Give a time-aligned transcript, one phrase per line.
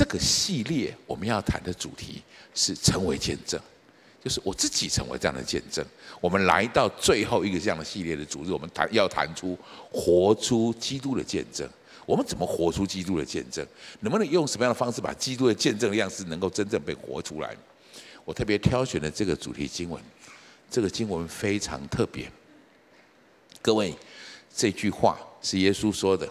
[0.00, 2.22] 这个系列我们要谈的主题
[2.54, 3.60] 是成为见证，
[4.24, 5.84] 就是我自己成为这样的见证。
[6.22, 9.58] 我们来到最后一个这样的系列的主日，我们谈要谈出
[9.92, 11.68] 活出基督的见证。
[12.06, 13.62] 我们怎么活出基督的见证？
[14.00, 17.54] 能不能用什么样的方式把基督的见证的样式能够真正被活出来？
[18.24, 20.02] 我特别挑选了这个主题经文，
[20.70, 22.26] 这个经文非常特别。
[23.60, 23.94] 各位，
[24.56, 26.26] 这句话是耶稣说的，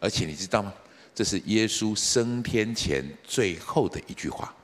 [0.00, 0.74] 而且你知道吗？
[1.14, 4.54] 这是耶稣升天前最后的一句话，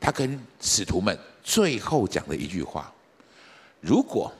[0.00, 2.92] 他跟使徒们最后讲的一句话。
[3.80, 4.32] 如果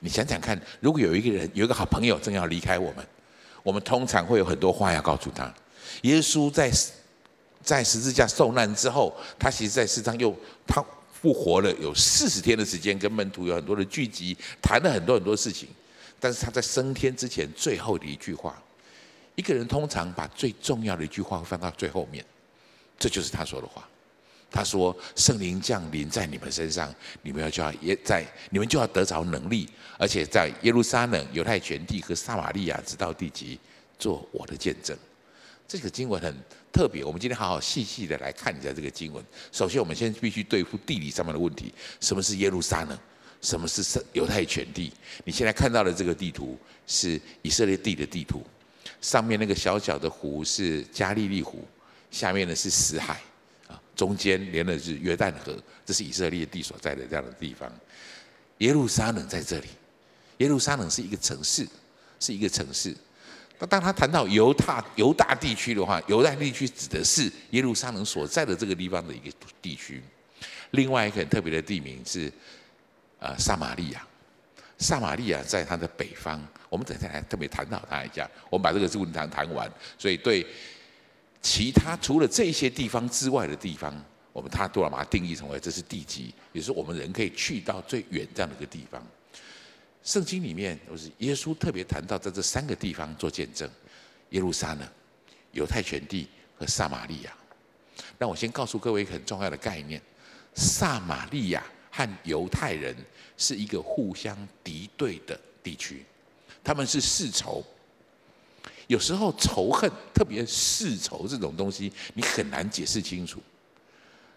[0.00, 3.06] 你想想看，如果有一个人有一个好朋友正要离开我们。
[3.62, 5.52] 我们通常会有很多话要告诉他。
[6.00, 6.72] 耶稣在
[7.62, 10.34] 在十字架受难之后，他其实在世上又
[10.66, 15.68] 他复活了，有四十天的时间，跟门徒有很多的聚集，谈了很多很多事情。
[16.18, 18.58] 但是他在升天之前最后的一句话，
[19.40, 22.22] 一个人通常把最重要的一句话放到最后面，
[22.98, 23.88] 这就是他说的话。
[24.50, 33.58] 他说：“圣灵降临在你们身上，你们要就要也在，你们就要得着能力，而且在耶路撒冷、犹太全地和撒玛利亚直到地极，
[33.98, 34.94] 做我的见证。”
[35.66, 36.36] 这个经文很
[36.70, 39.24] 特别，我们今天好好细细的来看一下这个经文。
[39.52, 42.98] 首先，我们先必须对付地理上面的问题：什么是耶路撒冷？
[43.40, 44.92] 什么是犹太全地？
[45.24, 48.42] 你现在看到的这个地图是以色列地的地图，
[49.00, 51.66] 上面那个小小的湖是加利利湖，
[52.10, 53.20] 下面呢是死海。
[53.68, 57.70] 啊中间连的是约旦河，这是以色列地所在的这样的地方。
[58.58, 59.68] 耶路撒冷在这里，
[60.38, 61.66] 耶路撒冷是一个城市，
[62.18, 62.96] 是一个城市。
[63.58, 70.02] 那当他谈到犹太犹大地区的话，犹大地区指的是耶路撒冷所在的这个地方的一个地区。
[70.70, 72.32] 另外一个很特别的地名是
[73.18, 74.06] 啊撒玛利亚，
[74.78, 76.42] 撒玛利亚在它的北方。
[76.70, 78.26] 我们等下来特别谈到他一下。
[78.48, 80.46] 我们把这个问题谈完，所以对。
[81.42, 83.90] 其他除了这些地方之外的地方，
[84.30, 89.02] 我们他都要把它定义成为这是地极，也是我们人可以去到最远这样的一个地方。
[90.04, 93.66] 圣经里面都是耶稣特别谈到在这三个地方做见证：
[94.30, 94.86] 耶路撒冷、
[95.52, 96.28] 犹太全地
[96.58, 97.32] 和撒玛利亚。
[98.18, 99.98] 那我先告诉各位一个很重要的概念：
[100.54, 102.94] 撒玛利亚和犹太人
[103.38, 106.04] 是一个互相敌对的地区，
[106.62, 107.64] 他们是世仇。
[108.86, 113.40] 有时候仇恨，特别世仇这种东西，你很难解释清楚。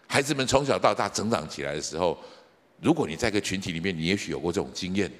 [0.06, 2.16] 孩子们从小到大成长起来的时候，
[2.80, 5.10] 如果你在一个群体里面，你也许有过这种经验，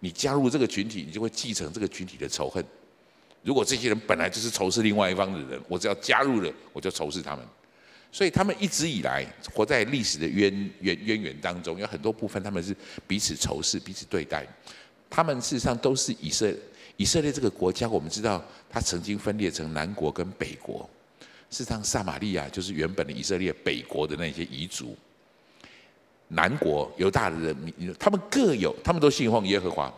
[0.00, 2.64] 你加入这个群体，你就会继承这个群体的仇恨。
[3.42, 7.46] 如果这些人本来就是仇视另外一方的人，我只要加入了，我就仇视他们。
[8.10, 12.74] 所以他们一直以来活在历史的渊渊渊源当中，有很多部分他们是
[13.06, 14.46] 彼此仇视、彼此对待。
[15.14, 16.52] 他们事实上都是以色。
[16.96, 20.88] 以色列这个国家，我们知道它曾经分裂成南国跟北国。
[21.50, 24.96] 事实上，撒玛利亚就是原本的以色列北国的那些遗族。
[26.28, 29.92] 南国犹大的人民，他们各有，他们都信奉耶和华，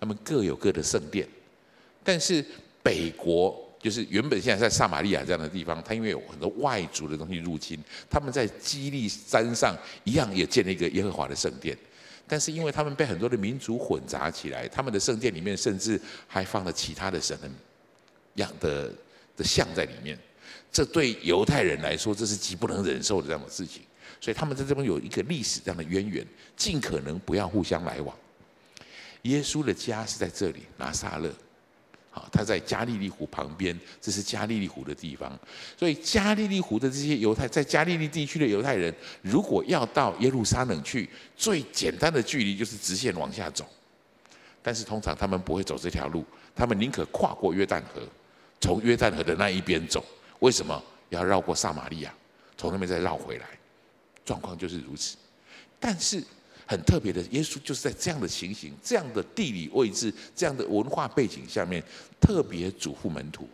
[0.00, 1.26] 他们各有各的圣殿。
[2.04, 2.44] 但是
[2.82, 11.76] 北国就是原本现在在撒玛利亚这样的地方，它因为有很多外族的东西入侵，他们在基利山上一样也建了一个耶和华的圣殿。
[12.28, 17.48] 但是因为他们被很多的民族混杂起来，他们的圣殿里面甚至还放了其他的神的
[18.34, 18.92] 样的
[19.36, 20.18] 的像在里面，
[20.70, 23.82] 这对犹太人来说，这是极不能忍受的这样的事情。
[24.20, 28.16] 所以他们在这边有一个历史这样的渊源，尽可能不要互相来往。
[29.22, 31.32] 耶稣的家是在这里，拿撒勒。
[32.32, 35.38] 他在加利利湖旁边，这是加利利湖的地方。
[35.76, 43.66] 所以加利利湖的这些犹太，在加利利地区的犹太人，如果要到耶路撒冷去，最简单的距离就是直线往下走。
[44.62, 46.24] 但是通常他们不会走这条路，
[46.54, 48.02] 他们宁可跨过约旦河，
[48.60, 50.04] 从约旦河的那一边走。
[50.40, 52.14] 为什么要绕过撒玛利亚，
[52.56, 53.46] 从那边再绕回来？
[54.24, 55.16] 状况就是如此。
[55.78, 56.22] 但是。
[56.68, 61.82] 很特别的，耶稣就是在这样的情形、这样的地理位置、这样的文化背景下面，
[62.20, 63.48] 特别嘱咐门徒：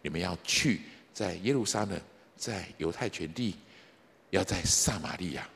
[0.00, 0.80] 你们要去
[1.12, 2.00] 在耶路撒冷，
[2.34, 3.54] 在犹太全地，
[4.30, 5.46] 要在撒玛利亚，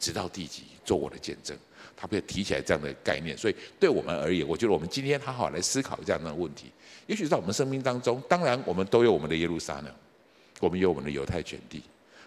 [0.00, 1.56] 直到地极，做我的见证。
[1.96, 6.72] 他不要提起来这样的概念，所以对我们而言，我觉得我们今天好好来思考这样的问题。
[7.06, 9.94] 也许在我们生命当中，当然我们都有我们的耶路撒冷，
[10.58, 11.80] 我们有我们的犹太全地。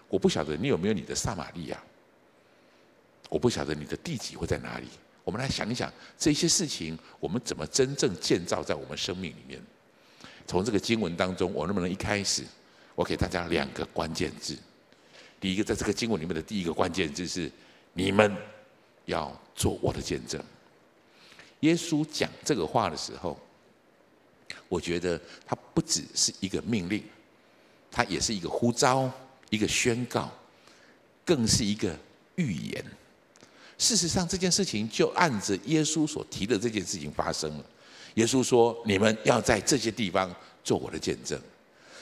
[0.07, 1.83] 我不晓得你有没有你的撒玛利亚。
[3.29, 4.87] 我不晓得你的地址会在哪里。
[5.23, 9.59] 我们来想一想这些事情，我们怎么真正建造在我们生命里面？
[10.45, 12.43] 从这个经文当中，我能不能一开始，
[12.93, 14.55] 我给大家两个关键字？
[15.39, 17.51] 第一个，在这个经文里面的第一个关键字是：
[17.93, 18.35] 你们
[19.05, 20.39] 要做我的见证。
[21.61, 23.39] 耶稣讲这个话的时候，
[24.69, 27.03] 我觉得他不只是一个命令，
[27.89, 29.11] 他也是一个呼召，
[29.49, 30.31] 一个宣告，
[31.25, 31.97] 更是一个
[32.35, 32.85] 预言。
[33.77, 37.65] 事实上，这件事情就按着耶稣所提的这件事情发生了。
[38.15, 40.33] 耶稣说：“你们要在这些地方
[40.63, 41.39] 做我的见证。”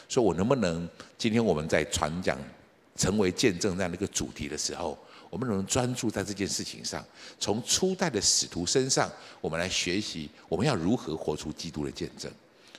[0.08, 0.88] 说我能不能
[1.18, 2.38] 今天我们在传讲
[2.96, 4.96] 成为见证这样的一个主题的时候，
[5.32, 7.04] 我们能不能专注在这件事情上，
[7.40, 9.12] 从初代的使徒身上，
[9.42, 12.32] 我们来学习我们要如何活出基督的见证。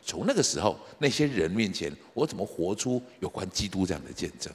[0.07, 4.53] 从那个时候那些人面前，我怎么活出有关基督这样的见证？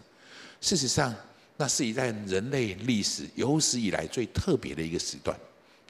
[0.62, 1.14] 事实上，
[1.62, 5.38] 那是一段人类历史有史以来最特别的一个时段，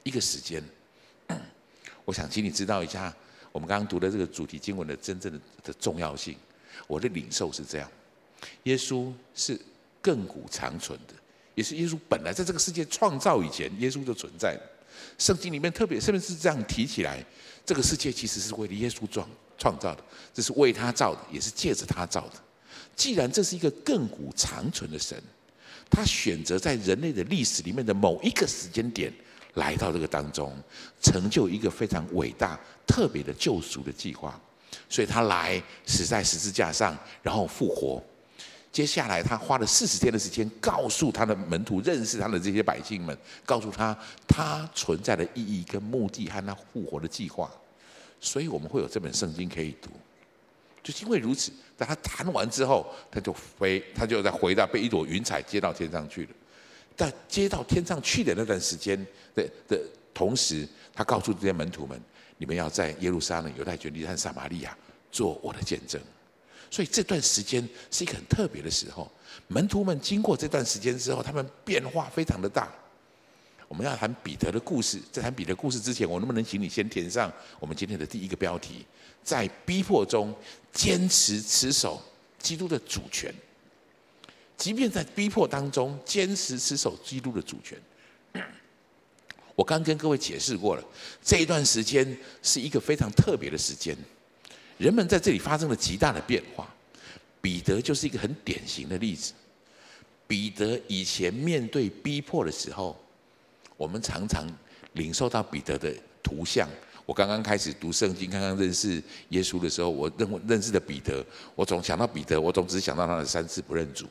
[0.02, 0.60] 一个时间。
[2.04, 3.14] 我想请你知道一下，
[3.52, 6.34] 我们刚刚读的这个主题经文的真正的的重要性。
[6.88, 7.88] 我的领受是这样：
[8.64, 9.56] 耶稣是
[10.02, 11.14] 亘古长存的，
[11.54, 14.58] 也是耶稣本来在这个世界创造以前，耶稣就存在。
[15.18, 17.24] 圣经里面特别，甚至是这样提起来，
[17.64, 20.02] 这个世界其实是为了耶稣创创造的，
[20.34, 22.34] 这是为他造的，也是借着他造的。
[22.96, 25.16] 既然这是一个亘古长存的神，
[25.90, 29.12] 他选择在人类的历史里面的某一个时间点
[29.54, 30.56] 来到这个当中，
[31.02, 34.40] 成就一个非常伟大、特别的救赎的计划。
[34.88, 38.02] 所以他来死在十字架上，然后复活。
[38.70, 43.96] 接下来他花了四十天的时间，告诉他的门徒，认识他的这些百姓们，告诉他
[44.28, 47.50] 他存在的意义跟目的和他复活的计划。
[48.20, 49.90] 所以我们会有这本圣经可以读。
[50.82, 56.30] 就因为如此，在他弹完之后，他就飞，他就在回到被一朵云彩接到天上去了。
[56.96, 58.98] 但接到天上去的那段时间
[59.34, 59.80] 的的
[60.12, 62.00] 同时，他告诉这些门徒们。
[62.42, 64.74] 你们要在耶路撒冷、犹太全地和撒玛利亚
[65.12, 66.00] 做我的见证，
[66.70, 69.12] 所以这段时间是一个很特别的时候。
[69.46, 72.72] 门徒们经过这段时间之后，他们变化非常的大。
[73.68, 78.86] 我们要谈彼得的故事，在谈彼得故事之前，我能不能请你先填上我们今天的第一个标题：
[79.22, 80.34] 在逼迫中
[80.72, 82.02] 坚持持守
[82.38, 83.34] 基督的主权，
[84.56, 87.78] 即便在逼迫当中坚持持守基督的主权。
[89.54, 90.84] 我刚跟各位解释过了，
[91.22, 93.96] 这一段时间是一个非常特别的时间，
[94.78, 96.72] 人们在这里发生了极大的变化。
[97.42, 99.32] 彼得就是一个很典型的例子。
[100.26, 102.98] 彼得以前面对逼迫的时候，
[103.76, 104.46] 我们常常
[104.92, 106.68] 领受到彼得的图像。
[107.10, 111.26] 我刚刚开始读圣经，刚刚认识耶稣的时候，我认认识的彼得，
[111.56, 114.06] 我总想到彼得，我总只想到他的三次不认主。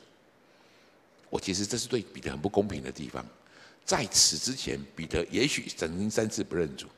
[1.30, 3.24] 我其实这是对彼得很不公平的地方。
[3.86, 6.88] 在此之前，彼得也许曾经三次不认主，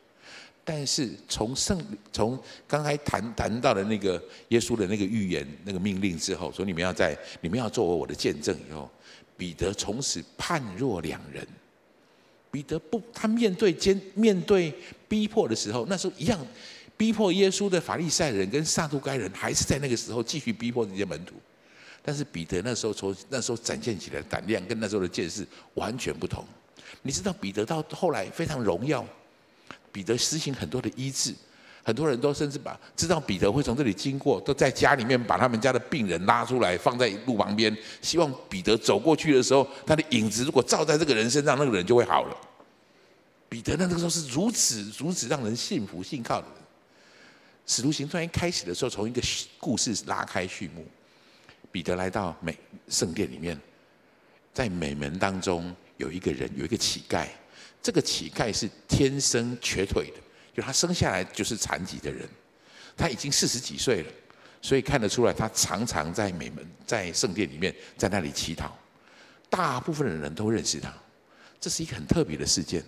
[0.65, 1.81] 但是从圣
[2.13, 8.91] 从刚才谈谈到的那个耶稣的那个预言、那个命令之后，说你们要在你们要作为我的见证以后，
[9.37, 11.47] 彼得从此判若两人。
[12.53, 14.73] 彼得不，他面对坚面对
[15.09, 16.39] 逼迫的时候，那时候一样
[16.99, 21.35] 逼迫耶稣的法利赛人跟撒都该人，还是在那个时候继续逼迫这些门徒。
[22.05, 26.45] 但是彼得那时候从那时候展现起来胆量跟那时候的见识完全不同。
[27.01, 29.03] 你知道彼得到后来非常荣耀，
[29.91, 31.35] 彼得实行很多的医治，
[31.83, 42.37] 很多人都甚至把知道彼得会从这里经过，都在家里面把他们家的病人拉出来放在路旁边，希望彼得走过去的时候，他的影子如果照在这个人身上，那个人就会好了。
[43.49, 46.57] 彼得那个时候是如此如此让人信服信靠的人。
[47.67, 49.21] 使徒行传一开始的时候，从一个
[49.59, 50.87] 故事拉开序幕，
[51.71, 52.59] 彼得来到美
[52.89, 53.61] 圣殿里面，
[54.53, 55.75] 在美门当中。
[55.99, 57.29] 有一个人，有一个乞丐，
[57.81, 60.21] 这个乞丐是天生瘸腿的，
[60.55, 62.29] 就他生下来就是残疾的人，
[62.97, 64.13] 他已经四十几岁了，
[64.61, 68.77] 所以看得出来，他常常在美门，在圣殿里面，在那里乞讨，
[69.49, 70.93] 大部分的人都认识他，
[71.61, 72.85] 这是一个很特别的事件。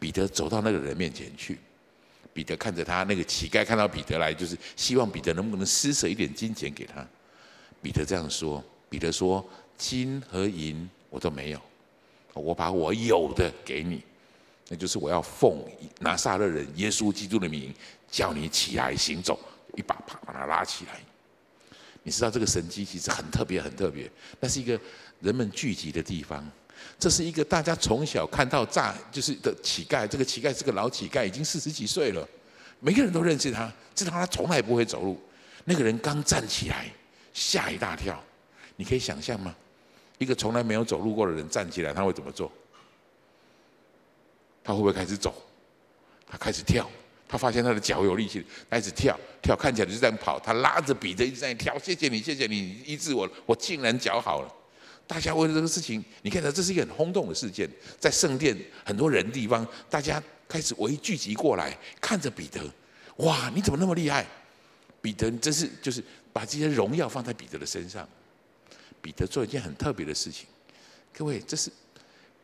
[0.00, 1.58] 彼得走到那个人面前去，
[2.32, 7.06] 彼得看着他，那个乞丐看到彼得来，就是希望彼得能不能施舍一点金钱给他。
[7.80, 9.46] 彼得这样说，彼得说
[9.78, 11.60] ：“金和银我都没有。”
[12.34, 14.02] 我把我有的给你，
[14.68, 15.62] 那就是我要奉
[16.00, 17.72] 拿撒勒人耶稣基督的名，
[18.10, 19.38] 叫你起来行走，
[19.76, 21.00] 一把把把他拉起来。
[22.02, 24.10] 你知道这个神迹其实很特别，很特别。
[24.40, 24.78] 那是一个
[25.20, 26.44] 人们聚集的地方，
[26.98, 30.06] 这是一个大家从小看到大就是的乞丐。
[30.06, 32.28] 这个乞丐是个老乞丐，已经四十几岁了，
[32.80, 35.20] 每个人都认识他，知道他从来不会走路。
[35.64, 36.86] 那个人刚站起来，
[37.32, 38.22] 吓一大跳。
[38.76, 39.54] 你可以想象吗？
[40.18, 42.50] 一个从来没有走路过的人站起来，他会怎么做？
[44.66, 45.32] 他会不会开始走？
[46.26, 46.90] 他开始跳。
[47.28, 50.38] 他发现他的脚有力气，开始跳跳，看起来就是在跑。
[50.38, 51.76] 他拉着彼得一直在跳。
[51.78, 54.54] 谢谢你，谢谢你医治我，我竟然脚好了。
[55.08, 57.68] 大家为了这个事情，你看到这是一个很轰动的事件，
[57.98, 62.60] 在圣殿很多人地方，大家开始围聚集过来，看着彼得。
[63.16, 64.24] 哇，你怎么那么厉害？
[65.02, 68.08] 彼得，真是就是把这些荣耀放在彼得的身上。
[69.02, 70.46] 彼得做一件很特别的事情。
[71.12, 71.72] 各位，这是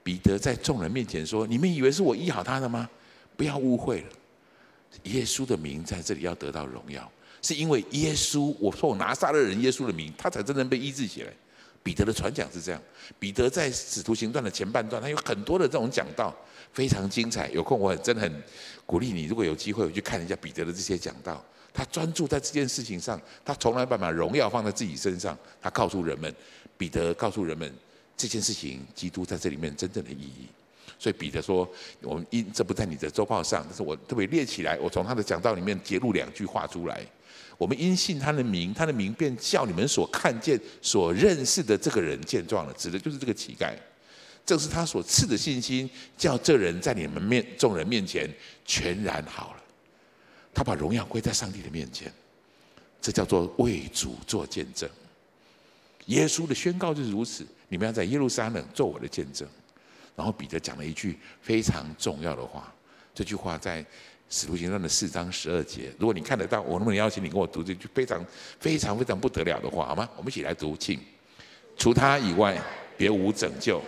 [0.03, 2.89] 彼得在众人面前说：“你们以为是我医好他的吗？
[3.37, 4.09] 不要误会了，
[5.05, 11.33] 耶稣的名在这里要得到荣耀，是因为耶稣，我说我拿撒勒人耶稣的名，他才真正被医治起来。”
[11.85, 12.81] 彼得的传讲是这样，
[13.19, 16.33] 彼得在使徒行传的前半段，他有很多的这种讲道，
[16.73, 17.51] 非常精彩。
[17.51, 18.43] 有空我很真的很
[18.87, 21.45] 鼓励你，如果有机会，我去看一下彼得的这些讲道。
[21.75, 25.37] 他专注在这件事情上，他从来不把荣耀放在自己身上。
[25.61, 26.33] 他告诉人们，
[26.79, 27.75] 彼得告诉人们
[28.17, 30.47] 这件事情，基督在这里面真正的意义。
[30.99, 31.69] 所以彼得说
[32.01, 37.05] ：“我们因这不在你的周报上，但是我特别列起来，我从他的讲道里面截录两句话出来。”
[37.59, 43.73] 我们因信他的名，他的名便叫你们所看见、所认识的这个人见状了，指的就是这个乞丐。
[44.45, 48.29] 正是他所赐的信心，叫这人在你们面众人面前
[48.65, 49.63] 全然好了。
[50.53, 52.13] 他把荣耀归在上帝的面前，
[53.01, 54.89] 这叫做为主做见证。
[56.07, 59.49] 耶稣的宣告就是如此：你们要在耶路撒冷做我的见证。
[60.15, 62.71] 然后彼得讲了一句非常重要的话，
[63.15, 63.83] 这句话在。
[64.35, 68.25] 使徒行传的四章十二节，如果你看得到，我能不能邀请你跟我读这句非常
[68.59, 70.09] 非常非常不得了的话，好吗？
[70.17, 70.99] 我们一起来读，请。
[71.77, 72.59] 除他以外，
[72.97, 73.83] 别无拯救。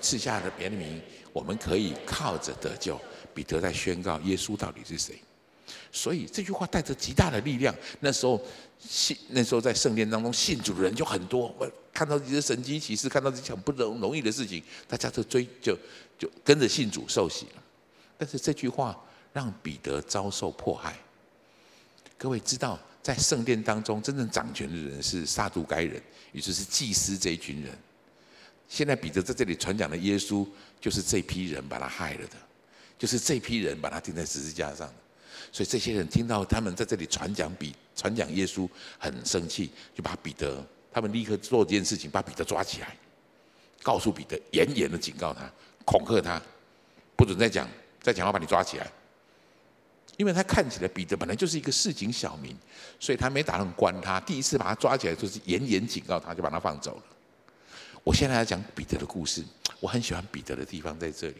[0.00, 3.00] 赐下的别的名，我们可以靠着得救。
[3.34, 5.20] 彼得在宣告耶稣到底是谁。
[5.92, 7.74] 所以这句话带着极大的力量。
[8.00, 8.40] 那时候
[8.78, 11.54] 信，那时候在圣殿当中信主的人就很多。
[11.58, 15.76] 我看到这些神迹骑士，看到这些很不容容易的事情，大家都追就。
[16.20, 17.62] 就跟着信主受洗了，
[18.18, 18.94] 但是这句话
[19.32, 20.94] 让彼得遭受迫害。
[22.18, 25.98] 各位知道，在圣殿当中，真正掌权的人是撒都该人，
[26.32, 27.72] 也就是祭司这一群人。
[28.68, 30.46] 现在彼得在这里传讲的耶稣，
[30.78, 32.36] 就是这批人把他害了的，
[32.98, 34.92] 就是这批人把他钉在十字架上。
[35.52, 42.96] 所以这些人听到他们在这里传讲比传讲耶稣，很生气，就把彼得，他们立刻做这件事情，把彼得抓起来，
[43.82, 45.50] 告诉彼得，严严的警告他。
[45.84, 46.40] 恐吓他，
[47.16, 47.68] 不准再讲，
[48.00, 48.86] 再讲话把你抓起来。
[50.16, 52.54] 因为他看起来彼得本来就是一个市井小民，
[53.00, 54.20] 所以他没打算关他。
[54.20, 57.02] 第一次把他抓起来，就是严严警告他，就把他放走了。
[58.04, 59.42] 我现在要讲彼得的故事，
[59.80, 61.36] 我很喜欢彼得的地方在这里。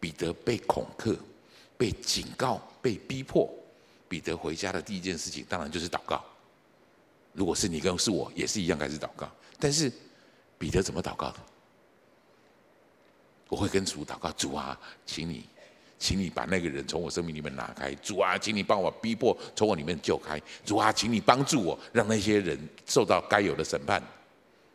[0.00, 1.14] 彼得被恐吓、
[1.76, 3.52] 被警告、被逼迫，
[4.08, 6.24] 彼得回家的第一件事情，当然就是祷告。
[7.32, 9.30] 如果是你跟是我，也是一样开始祷告。
[9.58, 9.92] 但是
[10.58, 11.36] 彼得怎么祷告的？
[13.48, 15.44] 我会跟主祷告，主啊，请你，
[15.98, 17.94] 请你把那个人从我生命里面拿开。
[17.96, 20.40] 主啊，请你帮我逼迫从我里面救开。
[20.64, 24.02] 主啊，请你帮助我，让那些人受到该有的审判。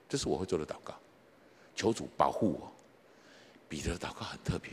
[0.07, 0.93] 这是我会做的祷告，
[1.75, 2.71] 求主保护我。
[3.67, 4.71] 彼得祷告很特别，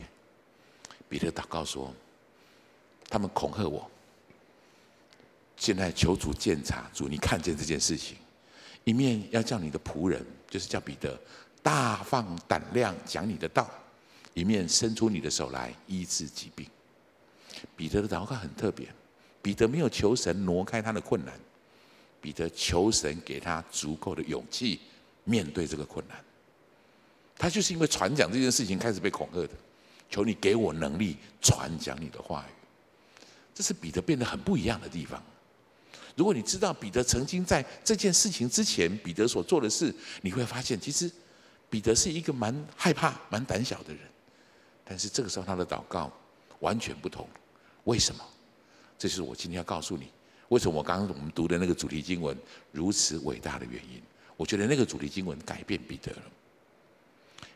[1.09, 1.93] 彼得祷告说，
[3.13, 3.87] 他们恐吓我，
[5.55, 8.17] 现在求主鉴察，主你看见这件事情，
[8.85, 11.15] 一面要叫你的仆人，就是叫彼得，
[11.61, 13.69] 大放胆量讲你的道。
[14.33, 16.67] 一面伸出你的手来医治疾病。
[17.75, 18.87] 彼得的祷告很特别，
[19.43, 21.39] 彼得没有求神挪开他的困难，
[22.19, 24.81] 彼得求神给他足够的勇气
[25.23, 26.17] 面对这个困难。
[27.37, 29.49] 他就是因为传讲这件事情开始被恐吓的，
[30.09, 32.62] 求你给我能力传讲你的话语。
[33.53, 35.21] 这是彼得变得很不一样的地方。
[36.15, 41.11] 如果你知道彼得曾经在这件事情之前，彼得所做的事，你会发现其实
[41.69, 44.01] 彼得是一个蛮害怕、蛮胆小的人。
[44.85, 46.11] 但是这个时候他的祷告
[46.59, 47.27] 完全不同，
[47.85, 48.23] 为什么？
[48.97, 50.07] 这是我今天要告诉你，
[50.49, 52.37] 为什么我刚刚我们读的那个主题经文
[52.71, 54.01] 如此伟大的原因。
[54.37, 56.21] 我觉得那个主题经文改变彼得了。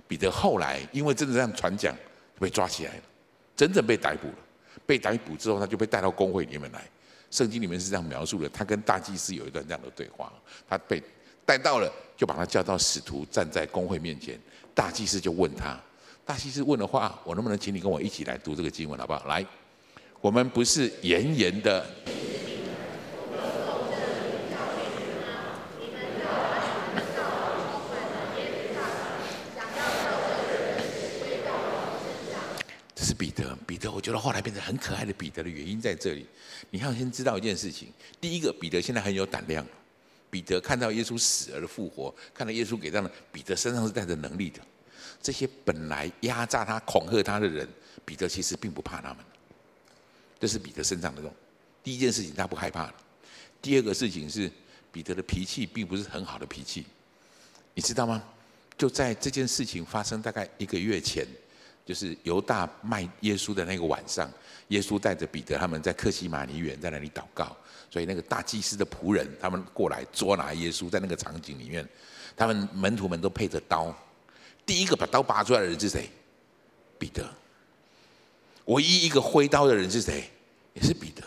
[0.08, 1.96] 彼得后来因为真的这样传讲，
[2.40, 3.04] 被抓起来了，
[3.56, 4.36] 真正被逮捕了。
[4.88, 6.84] 被逮捕之后，他就被带到工会里面来。
[7.30, 10.32] 圣经里面是这样描述的：他跟大祭司有一段这样的对话。
[10.68, 11.04] 他被
[11.46, 14.40] 带到了，就把他叫到使徒站在工会面前，
[14.74, 15.78] 大祭司就问他。
[16.26, 19.26] 大祭司问的话，我能不能请你跟我一起来读这个经文，好不好？
[19.26, 19.46] 来，
[20.22, 21.86] 我们不是严严的。
[33.08, 36.26] 是彼得，彼得，我觉得后来变成很可爱的彼得的原因在这里。
[36.72, 37.88] 你要先知道一件事情，
[38.20, 39.66] 第一个，彼得现在很有胆量。
[40.30, 44.60] 彼得看到耶稣死而复活，看到耶稣给他的，彼得身上是带着能力的。
[45.22, 47.66] 这些本来压榨他、恐吓他的人，
[48.04, 49.24] 彼得其实并不怕他们。
[50.38, 51.34] 这是彼得身上的这种
[51.82, 52.94] 第一件事情，他不害怕。
[53.62, 54.52] 第二个事情是，
[54.92, 56.86] 彼得的脾气并不是很好的脾气，
[57.74, 58.22] 你知道吗？
[58.78, 61.26] 就在这件事情发生大概一个月前，
[61.88, 64.30] 就是犹大卖耶稣的那个晚上，
[64.68, 67.56] 耶稣带着彼得他们在客西马尼园在那里祷告，
[67.90, 71.88] 所以那个大祭司的仆人他们过来捉拿耶稣，在那个场景里面，
[72.36, 73.96] 他们门徒们都配着刀，
[74.66, 76.10] 第一个把刀拔出来的人是谁？
[77.00, 77.26] 彼得。
[78.66, 80.30] 唯一一个挥刀的人是谁？
[80.74, 81.24] 也是彼得。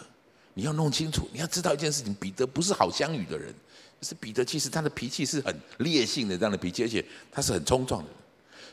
[0.53, 3.55] 你要弄清楚，你要知道一件事情：彼得不是好相与的人，
[4.03, 7.03] 是彼得其实他的脾气是很烈性的这样的脾气，而且
[7.33, 8.11] 他是很冲撞的。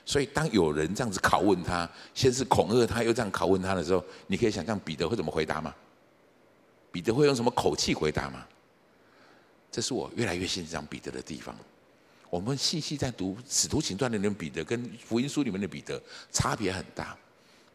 [0.07, 5.75] 所以当有人这样子拷问他，先是恐吓他，又这样拷问他的时候，你可以想象彼得会怎么回答吗？
[6.93, 8.45] 彼得会用什么口气回答吗？
[9.69, 11.53] 这是我越来越欣赏彼得的地方。
[12.29, 17.15] 我们细细在读《使徒行传》里面彼得跟福音书里面的彼得差别很大。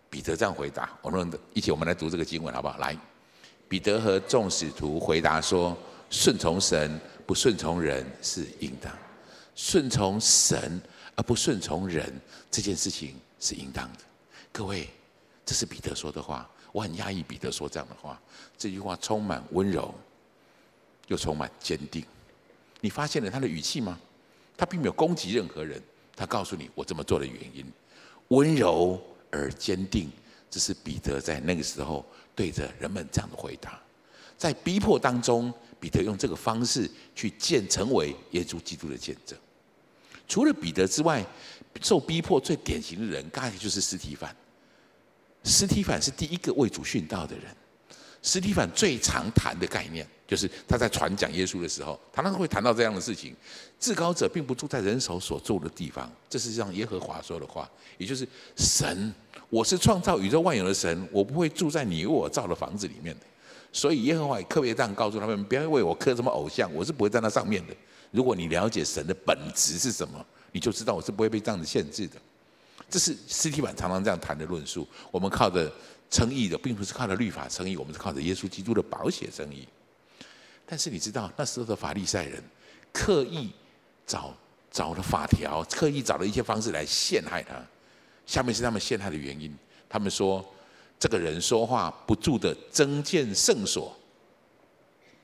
[0.08, 2.78] 彼得这样回答，我们一起我们来读这个经文好不好？
[2.78, 2.96] 来，
[3.68, 5.76] 彼得和众使徒回答说
[6.08, 8.90] ：“顺从神，不顺从人是应当；
[9.54, 10.80] 顺从神
[11.14, 12.12] 而不顺从人，
[12.50, 13.98] 这件事情是应当的。”
[14.52, 14.88] 各位，
[15.44, 18.20] 这是彼得说的话，我很讶异彼得说这样的话。
[18.56, 19.94] 这句话充满温柔，
[21.08, 22.04] 又充满坚定。
[22.80, 23.98] 你发现了他的语气吗？
[24.56, 25.82] 他并没有攻击任何人，
[26.14, 27.64] 他告诉你我这么做的原因，
[28.28, 29.00] 温柔。
[29.34, 30.12] 而坚定，
[30.50, 32.04] 这是彼得在那个时候
[32.36, 33.80] 对着人们这样的回答。
[34.36, 35.50] 在逼迫当中，
[35.80, 39.38] 彼得用这个方式去见成为耶稣基督的见证。
[40.32, 41.22] 除了彼得之外，
[41.82, 44.34] 受逼迫最典型的人，大概就是斯提反。
[45.44, 47.54] 司提反是第一个为主殉道的人。
[48.22, 53.36] 斯提反最常谈的概念，就是他在传讲耶稣的时候，他常常会谈到这样的事情：
[53.78, 59.12] 至高者并不住在人手所住的地方，这是让耶和华说的话，也就是神。
[59.50, 63.26] 我是创造宇宙万有的神，我不会住在你为我造的房子里面的。
[63.70, 67.74] 所以耶和华也特别这样告诉他们：不要为我刻什么偶像，我是不会在那上面的。
[68.12, 72.16] 如果你了解神的本质是什么，你就知道我是不会被这样子限制的。
[72.88, 74.86] 这是斯提版常常这样谈的论述。
[75.10, 75.72] 我们靠着
[76.10, 79.66] 称义的，并不是靠着律法称义，我们是靠着耶稣基督的宝血称义。
[80.66, 82.42] 但是你知道那时候的法利赛人
[82.92, 83.50] 刻意
[84.06, 84.36] 找
[84.70, 87.54] 找了法条，刻意找了一些方式来陷害他。
[88.26, 89.56] 下面是他们陷害的原因。
[89.88, 90.44] 他们说，
[90.98, 93.96] 这个人说话不住的增建圣所，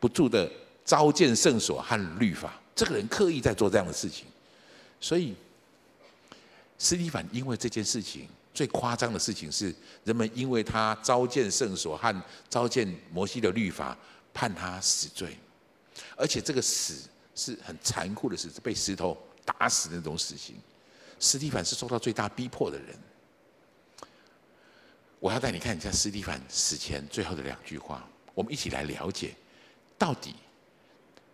[0.01, 0.51] 不住的
[0.85, 2.59] 召见圣所和律法。
[2.79, 4.25] 这个人刻意在做这样的事情。
[5.01, 5.35] 所以，
[6.79, 13.99] 斯蒂凡因为这件事情，最夸张的事情是，人们因为他召见圣所和召见摩西的律法，
[14.33, 15.37] 判他死罪。
[16.17, 20.55] 而且这个死是很残酷的死，是被石头打死的那种死刑。
[21.19, 22.97] 斯蒂凡是受到最大逼迫的人。
[25.19, 29.35] 我要带你看一下斯蒂凡死前最后的两句话，我们一起来了解，
[29.99, 30.37] 到底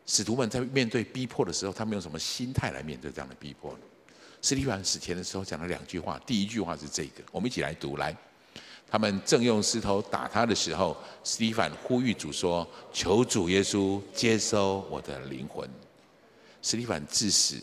[0.06, 3.72] 使徒们在面对逼迫的时候，他们用什么心态来面对这样的逼迫？
[3.72, 3.78] 呢？
[4.42, 8.16] 斯蒂凡死前的时候讲了两句话，第一句话是这个，我们一起来读来。
[8.90, 15.68] 他们正用石头打他的时候，斯蒂凡呼吁主说：“求主耶稣接收我的灵魂。”
[16.62, 17.60] 斯蒂凡至死。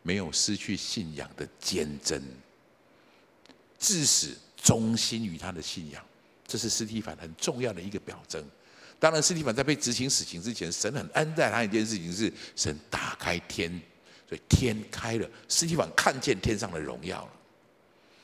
[0.00, 2.22] 没有失去信仰的坚贞，
[3.78, 6.02] 至死忠心于他的信仰，
[6.46, 8.42] 这是斯蒂凡很重要的一个表征。
[9.00, 13.70] 当然，司提反在被执行死刑之前，神很恩待他一件事情是，神打开天，
[14.28, 17.32] 所以天开了，司提反看见天上的荣耀了。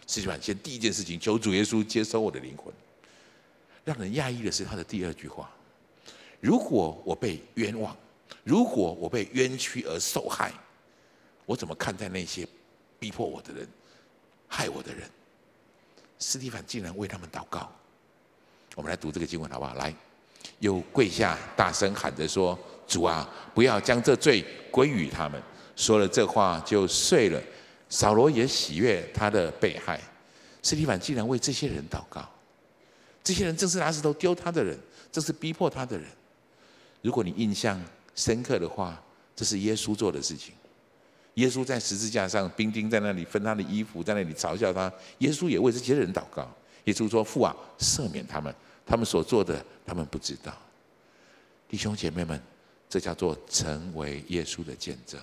[0.06, 2.72] 司提反先第一件事情，求主耶稣接收我的灵魂。
[3.84, 5.50] 让人讶异的是他的第二句话：
[6.40, 7.96] 如果我被冤枉，
[8.42, 10.52] 如果我被冤屈而受害。
[11.46, 12.48] 我怎么看待那些
[12.98, 13.68] 逼迫我的人、
[14.48, 15.06] 害我的人？
[16.18, 17.70] 司提反竟然为他们祷告。
[18.74, 19.74] 我们来读这个经文好不好？
[19.74, 19.94] 来，
[20.64, 25.40] 又跪下，大声喊着说：“主啊，不要将这罪归于他们。”
[25.76, 27.38] 说了这话就睡了。
[27.90, 30.00] 扫罗也喜悦他的被害。
[30.62, 32.26] 司提凡竟然为这些人祷告。
[33.22, 34.76] 这些人正是拿石头丢他的人，
[35.12, 36.06] 正是逼迫他的人。
[37.02, 37.78] 如果你印象
[38.14, 38.98] 深刻的话，
[39.36, 40.54] 这是耶稣做的事情。
[41.34, 44.90] 耶稣在十字架上，兵丁在那里分他的衣服，在那里嘲笑他。
[45.18, 46.50] 耶稣也为这些人祷告。
[46.84, 48.54] 耶稣说：“父啊，赦免他们，
[48.86, 50.56] 他们所做的，他们不知道。”
[51.68, 52.40] 弟兄姐妹们，
[52.88, 55.20] 这叫做成为耶稣的见证，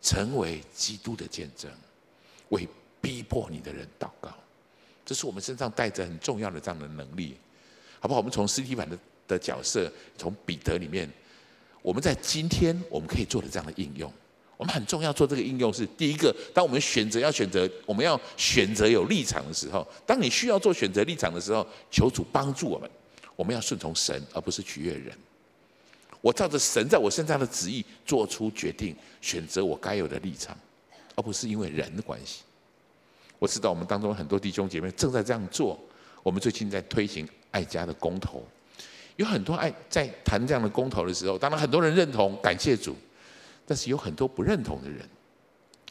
[0.00, 1.70] 成为基督的见证，
[2.50, 2.68] 为
[3.00, 4.32] 逼迫你的人祷告。
[5.04, 7.36] 这是我们身上带着很重要的这样的能力，
[8.00, 8.18] 好不好？
[8.18, 11.10] 我们从司提反的的角色，从彼得里面，
[11.82, 14.12] 我们在今天我们可以做的这样的应用。
[14.56, 22.88] 我们很重要做这个应用是第一个，当我们选择要选择，我们要选择有立场的时候，当你需要做选择立场的时候，求主帮助我们。
[23.36, 25.12] 我们要顺从神，而不是取悦人。
[26.20, 30.56] 我照着神在我身上的旨意做出决定，选择我该有的立场，
[31.16, 32.42] 而不是因为人的关系。
[33.40, 35.76] 我知道我们当中很多弟兄姐妹正在这样做。
[36.22, 38.42] 我们最近在推行爱家的公投，
[39.16, 42.96] 有很多爱在谈这样的公投的时候，当然很多人认同，感谢主，
[43.66, 45.08] 但是有很多不认同的人，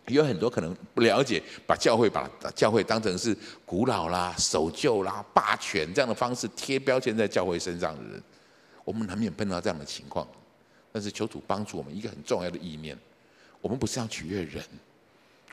[0.08, 8.24] 有很多可能不了解，把教会把教会当成是古老啦、守旧啦、霸权这样的方式贴标签在教会身上的人，
[8.84, 10.28] 我们难免碰到这样的情况。
[10.92, 12.96] 但是求主帮助我们一个很重要的意念，
[13.62, 14.64] 我们不是要取悦人，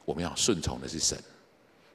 [0.05, 1.17] 我们要顺从的是神。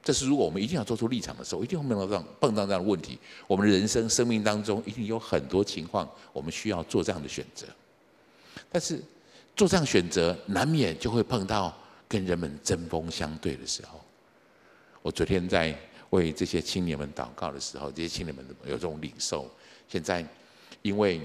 [0.02, 3.18] 这是如果我们一定要做出立场的时候，一定会碰到这样碰到这样的问题。
[3.46, 7.66] 我们的人生生命当中一定有很多情况，我们需要做这样的选择。
[8.70, 9.02] 但是
[9.56, 11.74] 做这样选择，难免就会碰到
[12.06, 13.98] 跟人们针锋相对的时候。
[15.00, 15.74] 我昨天在
[16.10, 19.50] 为这些青年们祷告的时候，这些青年们有这种领受。
[19.88, 20.24] 现在
[20.82, 21.22] 因为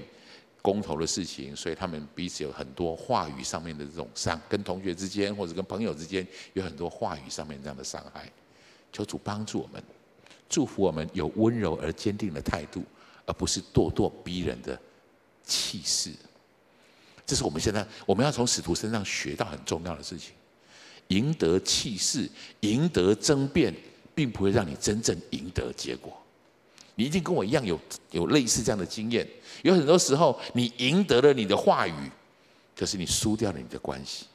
[0.62, 8.30] 公投的事情，所以他们彼此有很多话语上面的这种伤，跟同学之间或者跟朋友之间有很多话语上面这样的伤害。
[8.92, 9.82] 求主帮助我们，
[10.48, 12.82] 祝福我们有温柔而坚定的态度，
[13.26, 14.78] 而不是咄咄逼人的
[15.44, 16.12] 气势。
[17.32, 20.32] 这是我们现在我们要从使徒身上学到很重要的事情。
[21.08, 22.28] 赢得气势，
[22.60, 23.74] 赢得争辩，
[24.14, 26.12] 并不会让你真正赢得结果。
[26.94, 29.26] 你一定跟我一样有有类似这样的经验。
[29.62, 32.10] 有很多时候，你赢得了你的话语，
[32.76, 34.26] 可是你输掉了你的关系。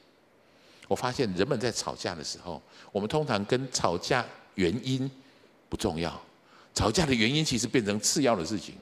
[0.88, 4.26] 我发现人们在吵架的时候，我们通常跟吵架。
[4.56, 5.08] 原因
[5.68, 6.20] 不重要，
[6.74, 8.74] 吵架的原因其实变成次要的事情。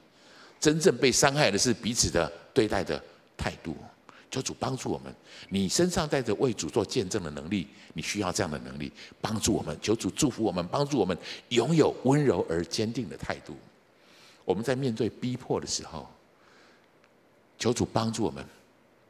[0.59, 2.99] 真正被伤害的是彼此的对待的
[3.37, 3.77] 态度。
[4.29, 5.13] 求主帮助我们，
[5.49, 9.77] 你身上带着为主做见证的能力，你需要这样的能力帮助我们。
[9.81, 11.17] 求主祝福我们，帮助我们
[11.49, 13.55] 拥有温柔而坚定的态度。
[14.43, 16.07] 我们在面对逼迫的时候，
[17.57, 18.45] 求主帮助我们，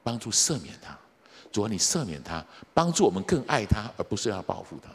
[0.03, 0.97] 帮助赦免他。
[1.51, 4.89] 主啊，你赦免他，帮助我们更爱他，而不是要报复他。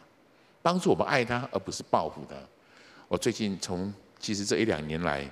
[0.62, 2.36] 帮助我们爱他，而不是报复他。
[3.08, 5.28] 我最近从其实这一两年来，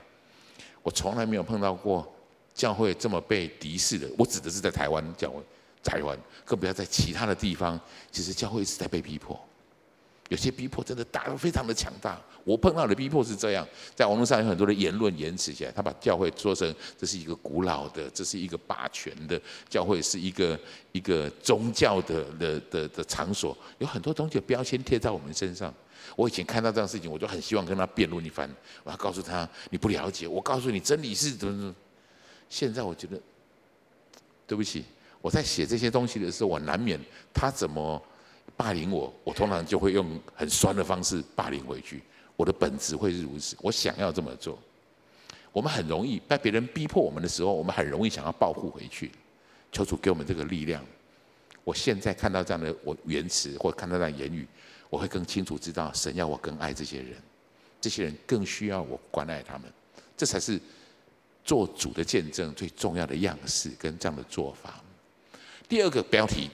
[0.83, 2.13] 我从来没有碰到过
[2.61, 4.07] 教会这么被敌视的。
[4.19, 5.43] 我指的是在台湾教会，
[5.83, 7.81] 台湾更不要在其他的地方。
[8.13, 9.41] 其实教会一直在被逼迫。
[10.29, 12.21] 有些逼迫真的大，非常的强大。
[12.45, 20.61] 我碰到的逼迫是这样，在网络上有很多的言论言辞起来，他把教会说成这是一个古老的，这是一个霸权的教会，是一个
[20.93, 25.73] 一个宗教的的的的场所，有很多东西的标签贴在我们身上。
[26.15, 28.49] 我以前看到这样事情，我就很希望跟他辩论一番，
[28.85, 31.75] 我要告诉他你不了解，我告诉你真理是怎么怎么。
[32.51, 33.19] 现在我觉得，
[34.47, 34.85] 对不起，
[35.23, 37.01] 我在写这些东西的时候，我难免
[37.33, 38.03] 他怎么。
[38.57, 42.03] 霸凌我，我通常就会用很酸的方式霸凌回去。
[42.37, 44.59] 我的本质会是如此，我想要这么做。
[45.51, 49.11] 我们很容易在别人逼迫我们的时候，我们很容易想要报复回去。
[49.73, 50.85] 求主给我们这个力量。
[51.65, 54.47] 我现在看到这样的我言辞，或看到这样的言语，
[54.91, 57.15] 我会更清楚知道神要我更爱这些人，
[57.81, 59.73] 这些人更需要我关爱他们。
[60.19, 60.61] 这才是
[61.45, 64.81] 做主的见证最重要的样式跟这样的做法。
[65.69, 66.49] 第二个标题。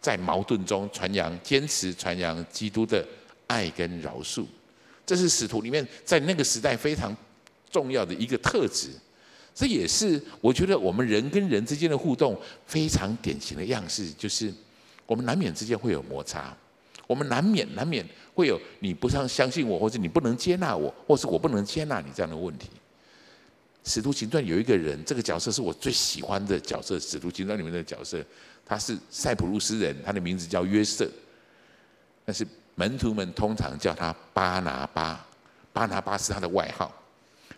[0.00, 3.04] 在矛盾中传扬、坚持传扬基督的
[3.48, 4.44] 爱跟饶恕，
[5.04, 7.14] 这是使徒里面在那个时代非常
[7.68, 8.90] 重要的一个特质。
[9.52, 14.54] 这也是我觉得我们人跟人之间的互动非常典型的样式，就是
[15.04, 16.56] 我们难免之间会有摩擦，
[17.08, 22.68] 我们难免难免会有你不相相信我，或者你不能接纳我，或是我不能接纳你这样的问题。
[23.88, 28.22] 使徒行传有一个人，这个角色是我最喜欢的角色，使徒行传里面的角色。
[28.66, 31.10] 他是塞浦路斯人，他的名字叫约瑟，
[32.22, 35.26] 但是门徒们通常叫他巴拿巴，
[35.72, 36.94] 巴拿巴是他的外号。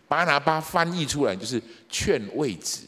[0.06, 2.82] 巴拿巴翻译出来就是劝慰子，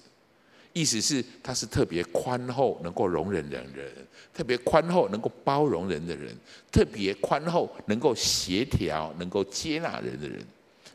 [0.72, 3.92] 意思是他是特别宽厚，能够容忍人的人，
[4.32, 6.32] 特别宽厚，能够包容人的人，
[6.70, 10.40] 特别宽厚，能够协调，能够接纳人的人，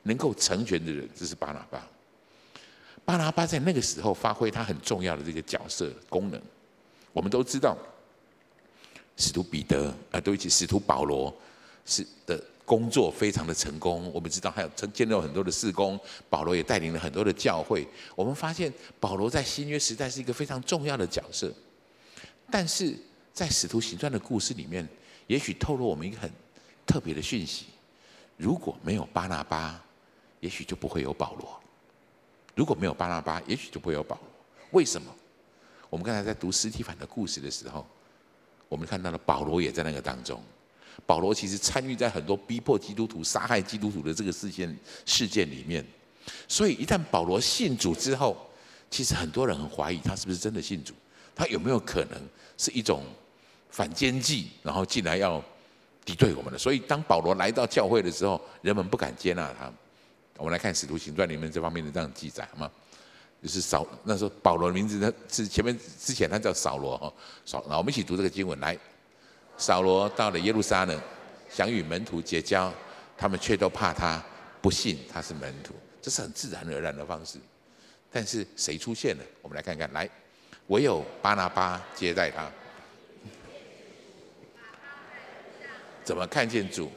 [0.03, 1.85] 能够成全的人，这是巴拿巴。
[3.07, 6.41] 巴拿巴在那个时候发挥他很重要的这个角色功能。
[7.13, 7.77] 我们都知道，
[9.15, 11.33] 使徒彼得啊，对不起，使徒保罗
[11.85, 14.11] 是的工作非常的成功。
[14.13, 15.97] 我们知道，还有曾建立了很多的事工，
[16.29, 17.87] 保罗也带领了很多的教会。
[18.13, 21.49] 我们发现，保罗在新约时代是一个非常重要的角色。
[22.51, 22.93] 但是
[23.31, 24.85] 在使徒行传的故事里面，
[25.27, 26.29] 也许透露我们一个很
[26.85, 27.67] 特别的讯息：
[28.35, 29.81] 如果没有巴拿巴，
[30.41, 31.47] 也许就不会有保罗；
[32.57, 34.25] 如果没有巴拿巴，也许就不会有保罗。
[34.71, 35.13] 为什么？
[35.91, 37.85] 我们刚才在读司提反的故事的时候，
[38.67, 40.41] 我们看到了保罗也在那个当中。
[41.05, 45.85] 保罗其实参与在很多逼迫基督徒、杀害基督徒的这个事件事件里面。
[46.47, 48.35] 所以一旦保罗信主之后，
[48.89, 50.95] 其实很多人很怀疑他是不是真的信主，
[51.35, 52.19] 他有没有可能
[52.57, 53.03] 是一种
[53.69, 55.39] 反间计，然后进来要
[56.03, 56.57] 敌对我们的。
[56.57, 59.71] 所以当保罗来到教会的时候，人们不敢接纳他。
[60.37, 62.71] 我们来看《使徒行传》里面这方面的这样记载，好吗？
[63.41, 67.13] 就是扫那时候保罗的名字，他是前面之前他叫扫罗哈。
[67.45, 68.77] 扫，那我们一起读这个经文来。
[69.57, 70.99] 扫罗到了耶路撒冷，
[71.49, 72.73] 想与门徒结交，
[73.15, 74.23] 他们却都怕他，
[74.61, 75.73] 不信他是门徒。
[76.01, 77.37] 这是很自然而然的方式。
[78.11, 79.23] 但是谁出现了？
[79.41, 80.09] 我们来看看，来，
[80.67, 82.49] 唯有巴拿巴接待他。
[86.03, 86.89] 怎么看见主？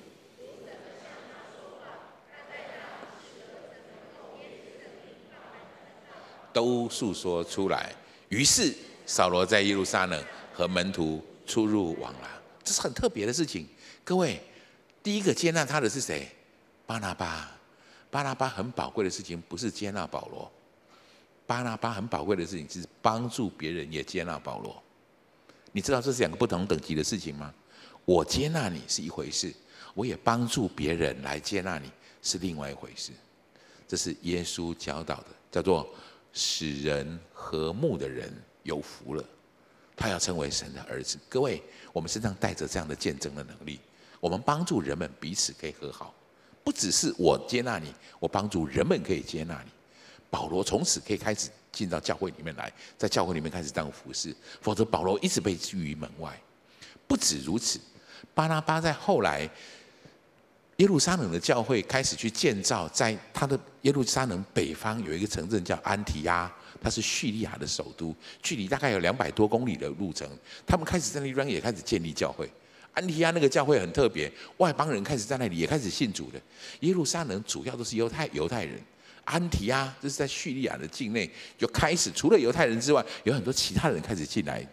[6.52, 7.94] 都诉说出来。
[8.28, 8.74] 于是
[9.06, 12.28] 扫罗在耶路撒冷和门徒出入往来，
[12.62, 13.66] 这是很特别的事情。
[14.04, 14.40] 各位，
[15.02, 16.28] 第一个接纳他的是谁？
[16.86, 17.50] 巴拿巴。
[18.12, 20.50] 巴拿巴很宝贵的事情不是接纳保罗，
[21.46, 24.82] 巴拿巴很宝贵的事情是帮助别人也接纳保罗。
[25.70, 27.54] 你知道这是两个不同等级的事情吗？
[28.04, 29.54] 我接纳你是一回事，
[29.94, 31.88] 我也帮助别人来接纳你
[32.20, 33.12] 是另外一回事。
[33.86, 35.88] 这是耶稣教导的，叫做
[36.32, 39.24] 使人和睦的人有福了，
[39.96, 41.18] 他要成为神的儿子。
[41.28, 41.62] 各位，
[41.92, 43.80] 我们身上带着这样的见证的能力，
[44.20, 46.14] 我们帮助人们彼此可以和好。
[46.62, 49.70] 不只是我接纳你，我帮助人们可以接纳你。
[50.28, 56.40] 保罗从此可以开始进到教会里面来，在教会里面开始当服侍，否则保罗一直被拒于门外。
[57.08, 57.80] 不止如此，
[58.34, 59.50] 巴拉巴在后来
[60.80, 70.26] 耶路撒冷的教会开始去建造，在他的耶路撒冷北方有一个城镇叫安提阿，它是叙利亚的首都，距离大概有两百多公里的路程。
[70.66, 72.50] 他们开始在那地方也开始建立教会。
[72.94, 76.40] 安提阿那个教会很特别，外邦人开始在那里也开始信主的。
[76.80, 78.80] 耶路撒冷主要都是犹太犹太人，
[79.26, 84.66] 安提阿这是在叙利亚的境内，就开始除了犹太人之外，有很多其他人开始进来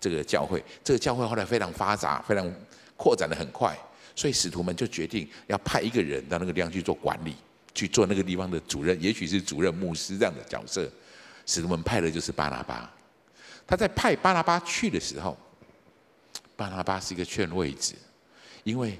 [0.00, 0.64] 这个教会。
[0.82, 2.50] 这个教会后来非常发达，非常
[2.96, 3.76] 扩展得很快，
[4.14, 7.34] 所以使徒们就决定要派一个人到那个地方去做管理，
[7.74, 10.90] 去做那个地方的主任，也许是主任牧师这样的角色。
[11.46, 12.88] 使徒们派的就是巴拿巴，
[13.66, 15.36] 他在派巴拿巴去的时候。
[16.54, 17.94] 巴拿巴是一个劝慰子，
[18.62, 18.96] 因为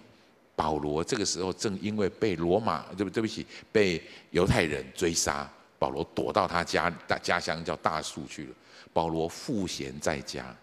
[0.56, 5.48] 保罗这个时候正因为被罗马对不对不起被犹太人追杀，
[5.78, 8.54] 保罗躲到他家大家乡叫大树去了。
[8.92, 10.56] 保罗赋闲在家，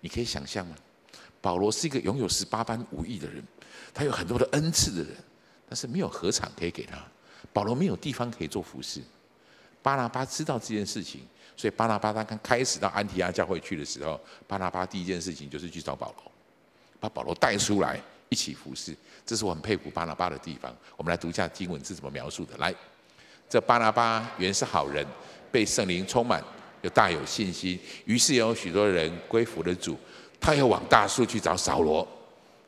[0.00, 0.76] 你可以想象吗？
[1.42, 3.42] 保罗是一个拥有十八般武艺的人，
[3.92, 5.16] 他有很多的恩赐的人，
[5.68, 6.96] 但是没有合场可以给他，
[7.52, 9.00] 保罗没有地方可以做服侍。
[9.82, 11.22] 巴拿巴知道这件事情。
[11.56, 16.32] 所以巴拿巴他刚开始到安提阿教会去的时候，巴拿巴第一件事情就是去找保罗，
[16.98, 18.00] 把保罗带出来
[18.30, 18.96] 一起服侍。
[19.26, 20.74] 这是我很佩服巴拿巴的地方。
[20.96, 22.56] 我们来读一下经文是怎么描述的。
[22.56, 22.74] 来，
[23.46, 25.06] 这巴拿巴原是好人，
[25.52, 26.42] 被圣灵充满，
[26.80, 29.98] 又大有信心，于是有许多人归服了主。
[30.40, 32.08] 他又往大树去找扫罗，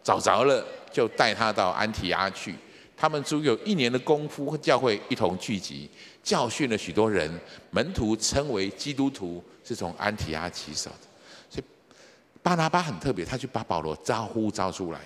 [0.04, 2.54] 找着了就带他到安提阿去。
[2.96, 5.90] 他们足有一年的功夫，和教会一同聚集。
[6.22, 7.28] 教训了许多人，
[7.70, 11.08] 门徒称为基督徒，是从安提阿起手的。
[11.50, 11.64] 所以
[12.42, 15.00] 巴拿巴很特别，他去把保罗招呼招出来。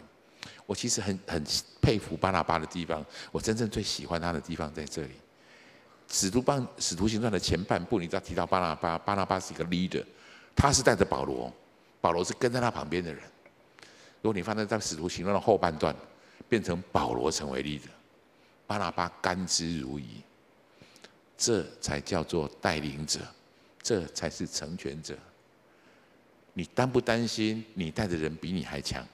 [0.67, 1.43] 我其实很很
[1.81, 5.13] 佩服巴拿巴的地方，我真正最喜欢他的地方在这里。
[6.11, 10.05] 使徒帮使徒行传的前半部，你知道提到巴拿巴，巴拿巴是一个 leader，
[10.55, 11.51] 他是带着保罗，
[12.01, 13.23] 保罗是跟在他旁边的人。
[14.27, 15.95] 如果你放在在使徒行传的后半段，
[16.49, 17.89] 变成保罗成为利者
[18.67, 20.03] 巴拿巴甘之如饴。
[21.39, 23.21] 这才叫做带领者，
[23.81, 25.17] 这才是成全者。
[26.55, 29.07] 你担不担心你带的人比你还强？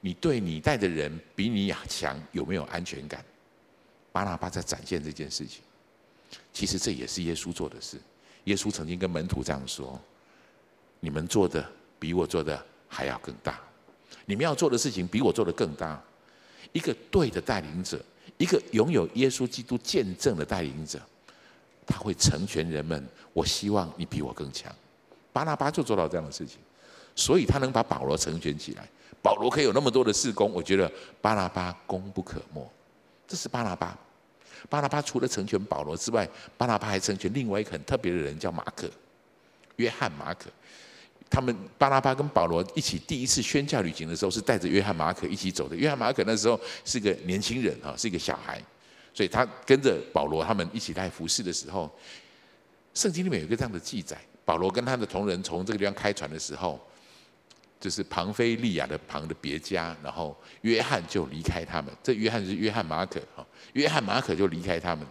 [0.00, 3.24] 你对你带的人比你强有没有安全感？
[4.10, 5.62] 巴拿巴在展现这件事情。
[6.52, 8.00] 其实这也是耶稣做的事。
[8.46, 9.96] 耶稣曾经跟门徒这样说
[10.98, 11.64] ：“你们做的
[12.00, 13.60] 比我做的还要更大，
[14.26, 16.02] 你们要做的事情比我做的更大。”
[16.72, 18.00] 一个对的带领者。
[18.36, 21.00] 一个拥有耶稣基督见证的带领者，
[21.84, 23.04] 他会成全人们。
[23.32, 24.72] 我希望你比我更强。
[25.32, 26.58] 巴拉巴就做到这样的事情，
[27.16, 28.86] 所以他能把保罗成全起来。
[29.20, 30.88] 保罗可以有那么多的事工，我觉得
[31.20, 32.64] 巴拉巴功不可没。
[33.26, 33.98] 这是巴拉巴。
[34.68, 38.88] 巴拉巴除了成全保罗之外，巴拉巴还成全另外一个很特别的人，叫马可，
[39.76, 40.48] 约翰马可。
[41.30, 45.76] 他们巴拉巴跟保罗一起第一次宣教旅行的时候，是带着约翰马可一起走的。
[45.76, 48.62] 约翰马可那时候是个年轻人啊，是一个小孩，
[49.12, 51.90] 所以他跟着保罗他们一起来服侍的时候，
[52.94, 56.80] 圣经里面有一个这样的记载：保罗跟他的同人从这个地方开船的时候，
[57.78, 61.94] 就是庞菲利亚的庞的别家，然后约翰就离开他们。
[62.02, 65.06] 这约翰是约翰马可啊，约翰马可就离开他们。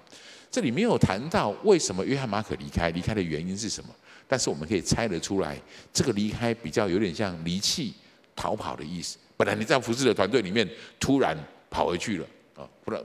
[0.50, 3.90] 这里没有谈到为什么约翰马可离开，离开的原因是什么？
[4.28, 5.58] 但是我们可以猜得出来，
[5.94, 7.94] 这个离开比较有点像离弃、
[8.36, 11.38] 逃跑的意思，本来你在服侍的团队里面，突然
[11.70, 12.68] 跑回去了啊？
[12.84, 13.02] 不然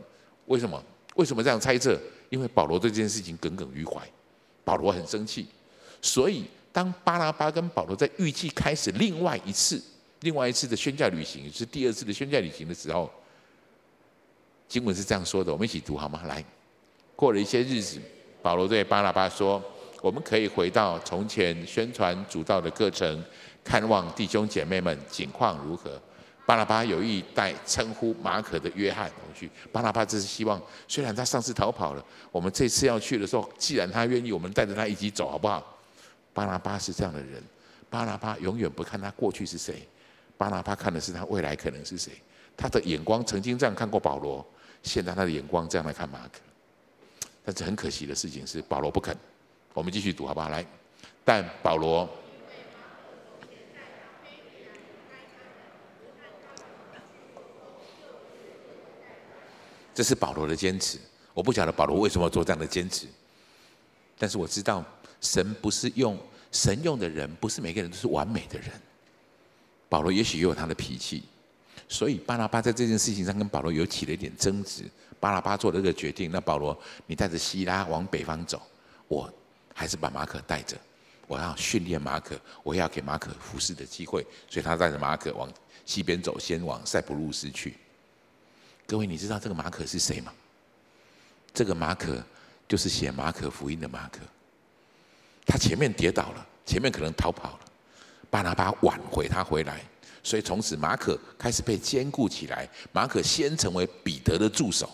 [0.46, 0.82] 为什么？
[1.14, 1.96] 为什么这样猜测？
[2.28, 4.00] 因为保罗对这件事情耿耿于怀，
[4.64, 5.46] 保罗很生气，
[6.00, 9.80] 所以当巴拉巴跟保罗在预计开始另外一次、
[10.22, 13.08] 另外一次的宣教旅行，是第二次的宣教旅行的时候，
[14.66, 16.22] 经文是这样说的，我们一起读好吗？
[16.26, 16.44] 来，
[17.14, 18.00] 过了一些日子，
[18.42, 19.62] 保罗对巴拉巴说。
[20.02, 23.24] 我们可以回到从前宣传主道的各城，
[23.62, 25.98] 看望弟兄姐妹们景况如何。
[26.44, 29.48] 巴拉巴有意带称呼马可的约翰回去。
[29.70, 35.64] 巴拉巴这是希望，虽然他上次逃跑了，我们这次要去的时候，既然他愿意，我们带着他一起走，好不好？
[36.34, 37.40] 巴拉巴是这样的人，
[37.88, 39.86] 巴拉巴永远不看他过去是谁，
[40.36, 42.12] 巴拉巴看的是他未来可能是谁。
[42.56, 44.44] 他的眼光曾经这样看过保罗，
[44.82, 46.40] 现在他的眼光这样来看马可。
[47.44, 49.16] 但是很可惜的事情是，保罗不肯。
[49.74, 50.48] 我们继续读好不好？
[50.48, 50.64] 来，
[51.24, 52.08] 但保罗，
[59.94, 60.98] 这是保罗的坚持。
[61.32, 63.06] 我不晓得保罗为什么做这样的坚持，
[64.18, 64.84] 但是我知道
[65.22, 66.18] 神不是用
[66.50, 68.68] 神用的人，不是每个人都是完美的人。
[69.88, 71.22] 保罗也许也有他的脾气，
[71.88, 74.84] 所以巴拉巴在这件事情上跟保罗有起了一点争执。
[75.18, 78.60] 巴拉巴做了这个决定，那保罗，你带着希拉往北方走，
[79.08, 79.32] 我。
[79.74, 80.76] 还是把马可带着，
[81.26, 85.50] 我要训练马可，我要给马可服侍的机会，所以他带着马可往
[85.84, 87.76] 西边走，先往塞浦路斯去。
[88.86, 90.32] 各位，你知道这个马可是谁吗？
[91.54, 92.22] 这个马可
[92.68, 94.20] 就是写马可福音的马可。
[95.46, 97.60] 他前面跌倒了，前面可能逃跑了，
[98.30, 99.84] 巴拿巴挽回他回来，
[100.22, 102.68] 所以从此马可开始被坚固起来。
[102.92, 104.88] 马可先成为彼得的助手。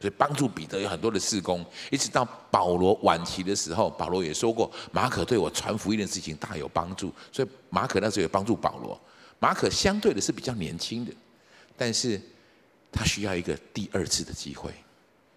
[0.00, 7.12] 所以帮助彼得有很多的事工，一直到保罗晚期的时候，保罗也说过，马可对我传福音的事情大有帮助。
[7.30, 8.98] 所以马可那时候也帮助保罗。
[9.38, 11.12] 马可相对的是比较年轻的，
[11.76, 12.18] 但是
[12.90, 14.72] 他需要一个第二次的机会，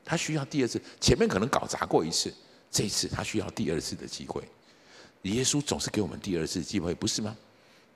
[0.06, 2.34] 他需要第二次，前面可能搞砸过一次，
[2.72, 4.42] 这一次他需要第二次的机会。
[5.24, 7.36] 耶稣总是给我们第二次机会，不是吗？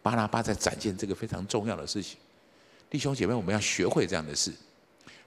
[0.04, 2.18] 巴拉巴在展现这个非常重要的事情，
[2.90, 4.52] 弟兄姐妹，我们要学会这样的事。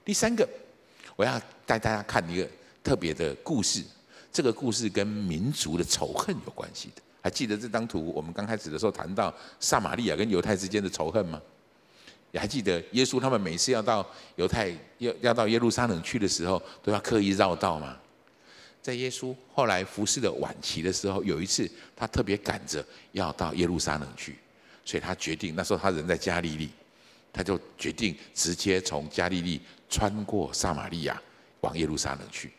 [0.05, 0.47] 第三个。
[1.15, 2.47] 我要带大家看一个
[2.83, 3.83] 特别的故事，
[4.31, 7.01] 这个故事跟民族的仇恨有关系的。
[7.21, 8.11] 还记得这张图？
[8.15, 11.39] 我们刚开始的时候谈到撒玛利亚跟犹太之间的仇恨吗？
[12.31, 14.03] 你还记得耶稣他们每次要到
[14.37, 17.97] 犹太要要到耶路撒冷去的时候，都要刻意绕道吗？
[18.81, 24.35] 在耶稣后来服侍的晚期的时候，有一次他特别赶着要到耶路撒冷去，
[24.83, 26.69] 所以他决定那时候他人在加利利，
[27.31, 29.61] 他就决定直接从加利利。
[29.91, 31.21] 穿过撒玛利亚
[31.59, 32.51] 往耶路撒冷去，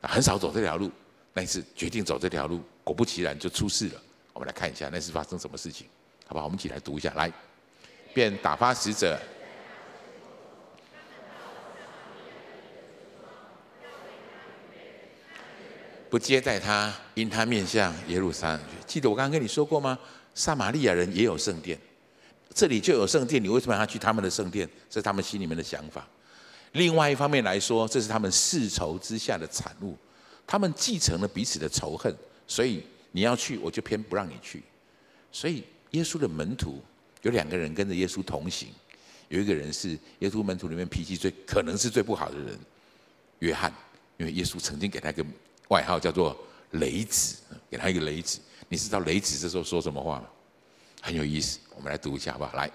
[0.00, 0.90] 很少走这条路。
[1.34, 4.02] 那一次决定走这条路，果不其然就出事了。
[4.32, 5.86] 我们来看一下那次发生什么事情，
[6.26, 6.42] 好吧？
[6.42, 7.12] 我们一起来读一下。
[7.14, 7.30] 来，
[8.14, 9.18] 便打发使者，
[16.10, 18.76] 不接待他，因他面向耶路撒冷去。
[18.86, 19.98] 记得我刚刚跟你说过吗？
[20.34, 21.78] 撒玛利亚人也有圣殿，
[22.54, 24.68] 这里就有圣殿，你为什么要去他们的圣殿？
[24.88, 26.06] 这是他们心里面的想法。
[26.72, 29.94] 另外一方面来说，这是他们世仇之下的产物，
[30.46, 32.14] 他们继承了彼此的仇恨，
[32.46, 34.62] 所以你要去，我就偏不让你去。
[35.30, 36.82] 所以耶稣的门徒
[37.20, 38.68] 有两个人跟着耶稣同行，
[39.28, 42.58] 有一个人是耶稣门徒里面脾气最可能是最不好的人，
[43.40, 43.70] 约翰，
[44.16, 45.24] 因为耶稣曾经给他一个
[45.68, 46.34] 外号叫做
[46.70, 47.36] 雷子，
[47.70, 48.40] 给他一个雷子。
[48.70, 50.26] 你知道雷子这时候说什么话吗？
[51.02, 52.54] 很有意思，我们来读一下好不好？
[52.54, 52.70] 来，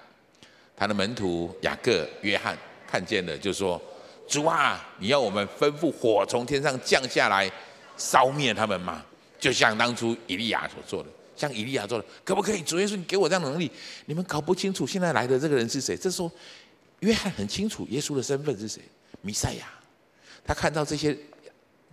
[0.76, 2.56] 他的门徒雅各、约翰。
[2.90, 3.82] 看见了，就说
[4.28, 7.52] ：“主啊，你要我们吩咐火从天上降下来，
[7.98, 9.04] 烧灭他们吗？
[9.40, 12.62] 就像当初以利亚所做的，像以利亚做的，可不可以？
[12.62, 13.70] 主耶稣，你给我这样的能力。
[14.06, 15.96] 你们搞不清楚现在来的这个人是谁？
[15.96, 16.32] 这时候，
[17.02, 18.82] 约翰很清楚耶稣的身份是谁，
[19.22, 19.68] 弥赛亚。
[20.46, 21.16] 他看到这些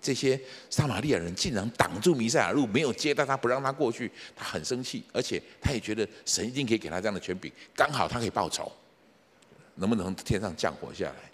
[0.00, 8.70] 这些撒玛利亚人竟然挡住弥赛亚路，没有接待他，不让他过去，他很生气，而且他也觉得神一定可以给他这样的权柄，刚好他可以报仇。”
[9.74, 11.30] 能不能从天上降火下来？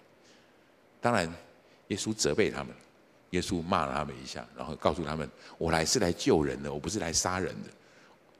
[0.99, 1.31] 当然，
[1.87, 2.73] 耶稣责备他们，
[3.31, 7.69] 耶稣骂了他们一下，然后告诉他们：“我来是来救人的，我不是来杀人的。”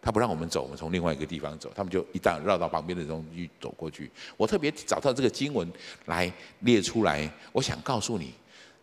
[0.04, 4.10] 他不让我们走，我们从另外一个地方走，他们就一旦绕到旁边的东西走过去。
[4.36, 5.72] 我特别找到这个经文
[6.06, 8.34] 来列出来，我想告诉你，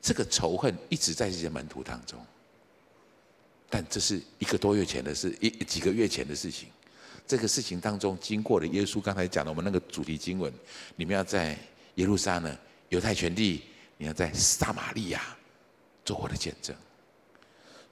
[0.01, 2.24] 这个仇恨一直在这些门徒当中，
[3.68, 6.68] 但这是一个多月前的事，一几个月前的事情。
[7.29, 10.51] 这个事情当中，经过了耶稣刚才讲的我们那个主题经文，
[10.97, 11.57] 你们要在
[11.97, 12.57] 耶路撒冷、
[12.89, 13.61] 犹太全地，
[13.99, 15.22] 你要在撒玛利亚
[16.07, 16.74] 做我的见证。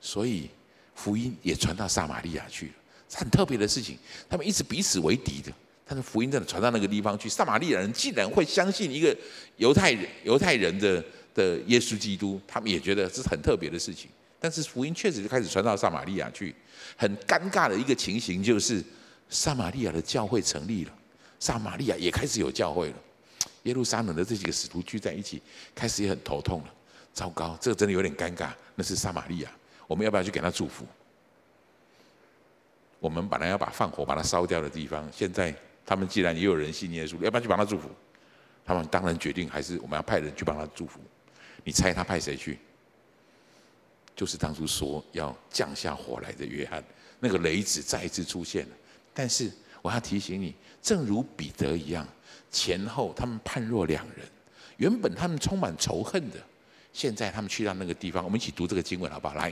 [0.01, 0.49] 所以
[0.95, 2.73] 福音也传到撒玛利亚去了，
[3.11, 3.99] 是很特别的事情。
[4.27, 5.53] 他们一直彼此为敌的，
[5.87, 9.15] 但是福音真的传到那个地方去，撒玛利亚人竟然会相信一个
[9.59, 14.09] 犹太人犹太人的的耶稣基督，他们也觉得这是很特别的事情。
[14.41, 16.55] 但是福音确实就开始传到撒玛利亚去，
[16.97, 18.83] 很尴尬的一个情形就是，
[19.29, 20.93] 撒玛利亚的教会成立了，
[21.39, 22.97] 撒玛利亚也开始有教会了，
[23.65, 25.43] 耶路撒冷的这几个使徒聚在一起，
[25.75, 26.75] 开始也很头痛了。
[27.13, 28.51] 糟糕，这个真的有点尴尬。
[28.75, 29.51] 那是撒玛利亚，
[29.87, 30.87] 我们要不要去给他祝福？
[33.01, 35.55] 我们本来要把放火把他烧掉的地方，现在
[35.85, 37.89] 他们既然也有人信耶稣，要不要去帮他祝福？
[38.65, 41.01] 他们当然决定还是我们要派人去帮他祝福。
[41.65, 42.59] 你猜他派谁去？
[44.15, 46.83] 就是当初说要降下火来的约翰。
[47.19, 48.77] 那个雷子再一次出现了。
[49.19, 49.51] 但是
[49.81, 52.07] 我要提醒你，正如彼得一样，
[52.51, 54.27] 前后他们判若两人。
[54.77, 56.37] 原本他们充满仇恨的。
[56.93, 59.35] 现在他们去到那个地方，我们一起读这个经文好不好？
[59.35, 59.51] 来，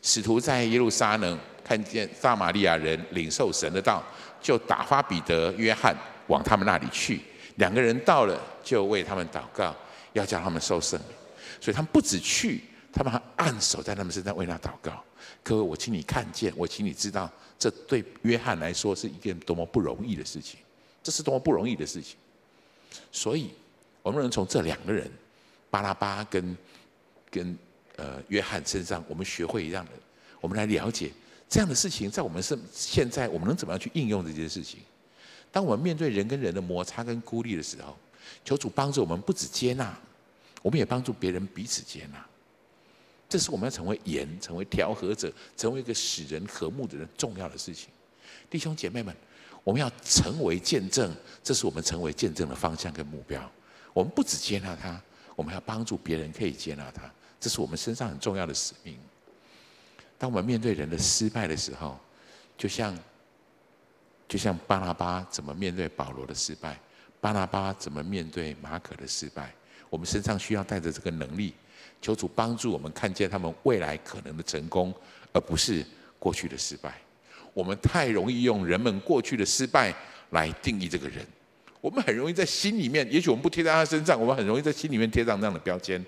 [0.00, 4.00] 使徒在耶路撒冷看见撒玛利亚人领受神的道，
[4.40, 5.96] 就打发彼得、约翰
[6.28, 7.20] 往他们那里去。
[7.56, 9.74] 两个人到了，就为他们祷告，
[10.12, 11.00] 要叫他们受圣。
[11.60, 12.62] 所以他们不止去，
[12.94, 15.02] 他们还按手在他们身上为他祷告。
[15.42, 20.60] 各位，我请你看见，我请你知道，这对约翰来说是一件多么不容易的事情，
[21.02, 22.16] 这是多么不容易的事情。
[23.12, 23.50] 所以，
[24.02, 25.10] 我们能从这两个人。
[25.70, 26.56] 巴拉巴跟
[27.28, 27.58] 跟
[27.96, 29.90] 呃约翰身上，我们学会一样的，
[30.40, 31.10] 我们来了解
[31.48, 34.78] 这样的事情，在我们是现在，我们能怎么样去应用这件事情？
[35.50, 37.98] 当我们面对人跟人的摩擦跟孤立的时候，
[38.44, 39.92] 求主帮助我们，不止接纳，
[40.62, 42.24] 我们也帮助别人彼此接纳。
[43.34, 47.88] 这是我们要成为盐，成为调和者，成为一个使人和睦的人重要的事情。
[48.48, 49.12] 弟兄姐妹们，
[49.64, 51.12] 我们要成为见证，
[51.42, 53.50] 这是我们成为见证的方向跟目标。
[53.92, 55.02] 我们不止接纳他。
[55.34, 58.96] 我们要帮助别人，可以接纳他，这是我们身上很重要的使命。
[60.16, 61.98] 当我们面对人的失败的时候，
[62.56, 62.96] 就像
[64.28, 66.78] 就像巴拿巴怎么面对保罗的失败，
[67.20, 69.52] 巴拿巴怎么面对马可的失败，
[69.90, 71.52] 我们身上需要带着这个能力，
[72.04, 74.92] 求主帮助我们看见他们未来可能的成功，
[75.32, 75.82] 而不是
[76.18, 77.00] 过去的失败。
[77.54, 79.94] 我们太容易用人们过去的失败
[80.30, 81.24] 来定义这个人。
[81.80, 86.04] 我们很容易在心里面，也许我们不贴在他身上，我们很容易在心里面贴上这样的标签，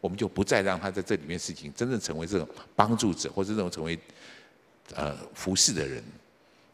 [0.00, 3.98] 我们就不再让他在这里面事情真正成为这种帮助者，或者这种成为
[4.94, 6.00] 呃服侍的人。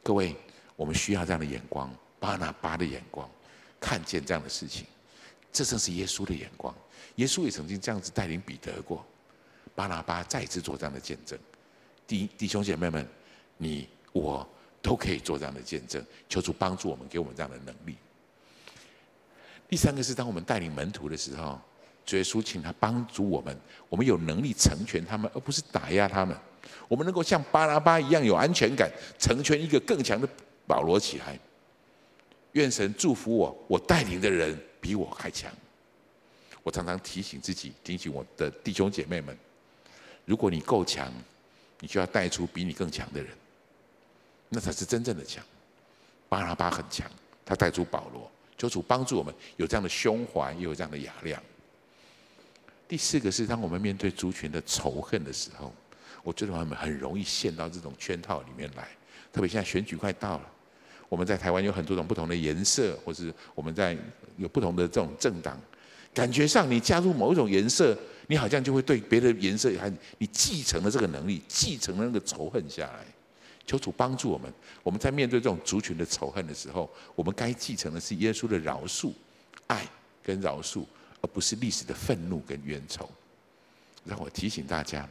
[0.03, 0.37] 各位，
[0.77, 3.27] 我们需要这样的眼光，巴拿巴的眼光，
[3.81, 4.85] 看见这样的事情，
[5.51, 6.75] 这正是耶稣的眼光。
[7.19, 9.05] 耶稣也曾经这样子带领彼得过，
[9.75, 11.37] 巴拿巴再一次做这样的见证。
[12.07, 13.07] 弟弟兄姐妹们，
[13.57, 14.49] 你我
[14.81, 17.97] 都可以做这样的见证，求主帮助我们，给我们这样的能力。
[19.69, 21.61] 第三个是，当我们带领门徒的时候，
[22.07, 23.55] 主耶稣请他帮助我们，
[23.89, 26.37] 我们有能力成全他们，而不是打压他们。
[26.87, 28.89] 我们能够像巴拉巴一样有安全感，
[29.19, 30.29] 成全一个更强的
[30.69, 31.37] 保罗起来。
[32.53, 35.53] 愿神祝福我，我带领的人比我还强。
[36.63, 39.37] 我常常提醒自己，提醒我的弟兄姐妹们：
[40.25, 41.13] 如果你够强，
[41.81, 43.31] 你就要带出比你更强的人，
[44.49, 45.45] 那才是真正的强。
[46.29, 47.11] 巴拉巴很强，
[47.45, 48.31] 他带出保罗。
[48.59, 51.41] 求主帮助我们有这样的胸怀，也有这样的雅量。
[52.89, 55.73] 第四个是，当我们面对族群的仇恨的时候，
[56.25, 58.89] 我觉得我们很容易陷到这种圈套里面来。
[59.33, 60.51] 特别现在选举快到了，
[61.09, 63.97] 我们在台湾有很多种不同的颜色，或是我们在
[64.37, 65.61] 有不同的这种政党，
[66.19, 67.97] 感觉上你加入某一种颜色，
[68.27, 69.89] 你好像就会对别的颜色还
[70.19, 73.07] 你继承了这个能力，继承了那个仇恨下来。
[73.65, 74.53] 求主帮助我们，
[74.83, 79.13] 我们在面对这种族群的仇恨的时候，我们该继承的是耶稣的饶恕、
[79.69, 79.89] 爱
[80.21, 80.85] 跟饶恕，
[81.21, 83.09] 而不是历史的愤怒跟冤仇。
[84.05, 85.09] 让我提醒大家，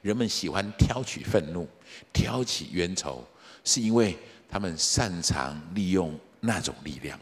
[0.00, 1.68] 人们喜欢挑起愤怒、
[2.12, 3.26] 挑起冤仇，
[3.64, 4.16] 是因为
[4.48, 7.18] 他们擅长利用那种力量。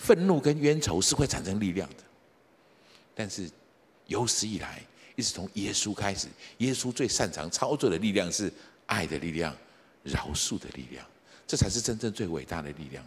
[0.00, 2.02] 愤怒跟冤仇是会产生力量的，
[3.14, 3.50] 但是
[4.06, 4.82] 有史以来，
[5.14, 6.28] 一直从耶稣开始，
[6.58, 8.52] 耶稣最擅长操作的力量是。
[8.90, 9.56] 爱的力量，
[10.02, 11.06] 饶恕的力量，
[11.46, 13.06] 这才是真正最伟大的力量。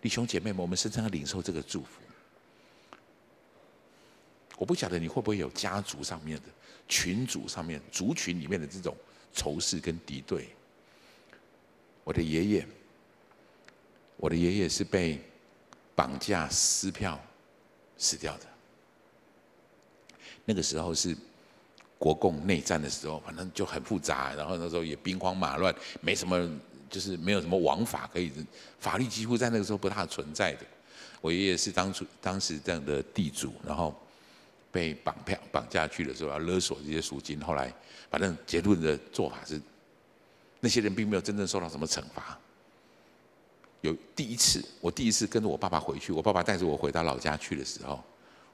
[0.00, 2.00] 弟兄姐妹们，我们身上要领受这个祝福。
[4.56, 6.44] 我不晓得你会不会有家族上面的、
[6.86, 8.96] 群组上面、族群里面的这种
[9.32, 10.48] 仇视跟敌对。
[12.04, 12.68] 我的爷爷，
[14.18, 15.20] 我的爷爷是被
[15.98, 17.20] 绑架撕票
[17.96, 18.46] 死掉的。
[20.44, 21.16] 那个时候是。
[22.00, 26.48] 国共内战的时候，反正就很复杂，然后那时候也兵荒马乱，没什么，
[26.88, 28.32] 就是没有什么王法可以，
[28.78, 30.60] 法律几乎在那个时候不大存在的。
[31.20, 33.92] 我爷爷是当初当时这样的地主，然后
[34.70, 37.74] 被绑票绑架去的时候要勒索这些赎金，后来
[38.08, 39.60] 反正结论的做法是，
[40.60, 42.38] 那些人并没有真正受到什么惩罚。
[43.80, 48.02] 有第一次，我第一次跟着我爸爸回去，我爸爸带着我回到老家去的时候，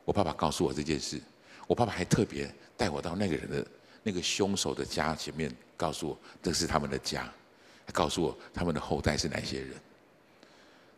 [0.05, 1.21] 我爸爸告诉我这件事，
[1.67, 3.67] 我爸爸还特别带我到那个人的
[4.03, 7.25] 那个凶手的家前面，告诉我这是他们的家，
[7.87, 9.71] 还告诉我他们的后代是哪些人。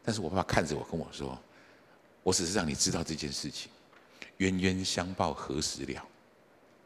[0.04, 1.38] 但是我爸爸看着我跟我说，
[2.22, 3.70] 我只是让你知道这件事情，
[4.38, 6.02] 冤冤相报何时了，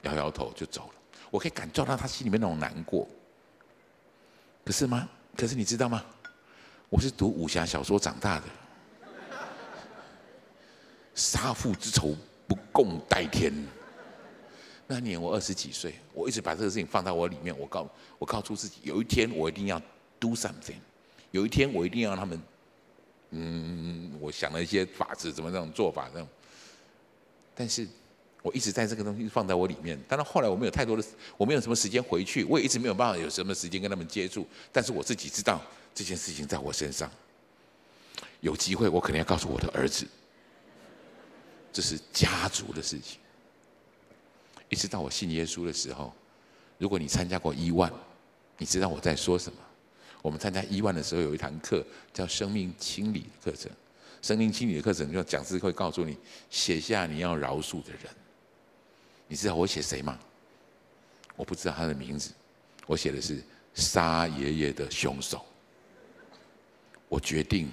[0.03, 0.95] 摇摇头就走了。
[1.31, 3.09] 我可以感受到他心里面那种难过。
[4.65, 5.09] 可是吗？
[5.37, 6.05] 可是你知道吗？
[6.91, 8.47] 我是读武侠小说长大的，
[11.15, 12.17] 杀父之仇
[12.49, 13.55] 不共戴天。
[14.89, 17.57] 那年我二十几岁，我一直把这个事情放在我里面。
[17.57, 17.89] 我告
[18.19, 19.81] 我告诉自己，有一天我一定要
[20.19, 20.81] do something，
[21.31, 22.43] 有一天我一定要让他们，
[23.31, 26.27] 嗯，我想了一些法子，怎么那种做法这种。
[27.55, 27.87] 但是
[28.43, 29.97] 我一直在这个东西放在我里面。
[30.09, 31.05] 当然后来我没有太多的，
[31.37, 34.45] 我没有什么时间回去，我也一直没有办法有什么时间跟他们接触。
[34.73, 35.63] 但是我自己知道。
[35.95, 37.11] 这件事情在我身上，
[38.41, 40.07] 有机会我肯定要告诉我的儿子，
[41.73, 43.19] 这是家族的事情。
[44.69, 46.13] 一直到我信耶稣的时候，
[46.79, 47.93] 如果你参加过一万，
[48.57, 49.59] 你知道我在说什么。
[50.23, 53.71] 我们参加一万的时候，有一堂课叫生命清理课程。
[54.23, 56.17] 生命清理的课程，就讲师会告诉你
[56.51, 58.03] 写下你要饶恕的人。
[59.27, 60.19] 你知道我写谁吗？
[61.37, 62.31] 我不知道他的名字。
[62.87, 63.43] 我写的是
[63.75, 65.45] 杀爷爷的凶手。
[67.11, 67.69] 我决定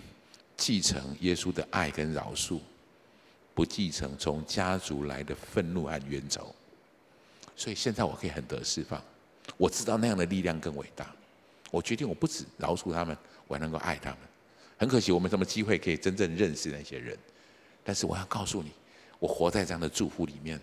[0.57, 2.59] 继承耶稣的爱跟饶恕，
[3.53, 6.53] 不继承从家族来的愤怒和冤仇。
[7.55, 8.99] 所以现在我可以很得释放。
[9.55, 11.15] 我知道那样的力量更伟大。
[11.69, 13.15] 我决定我不止饶恕他们，
[13.47, 14.19] 我还能够爱他们。
[14.75, 17.15] 很可惜我没什么机会可以真正认识那些人。
[17.83, 18.71] 但是我要告诉你，
[19.19, 20.59] 我活在这样的祝福里面，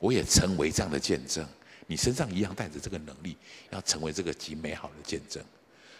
[0.00, 1.46] 我也成为这样的见证。
[1.86, 3.36] 你身上一样带着这个能力，
[3.68, 5.44] 要成为这个极美好的见证，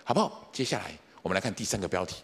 [0.05, 0.49] 好不好？
[0.55, 0.99] 接下来。
[1.29, 2.23] 我们来看第三个标题，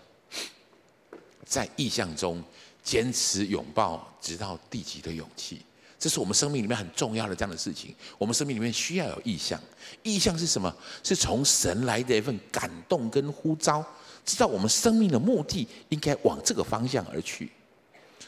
[1.45, 2.43] 在意象中
[2.83, 5.61] 坚持拥抱直到地极的勇气，
[5.99, 7.95] 这是我们生命里面很重要的这样的事情。
[8.17, 9.61] 我们生命里面需要有意象，
[10.03, 10.75] 意象是什么？
[11.03, 13.85] 是从神来的一份感动跟呼召，
[14.25, 17.53] 知道我们生命的目的应该往这个方向而去。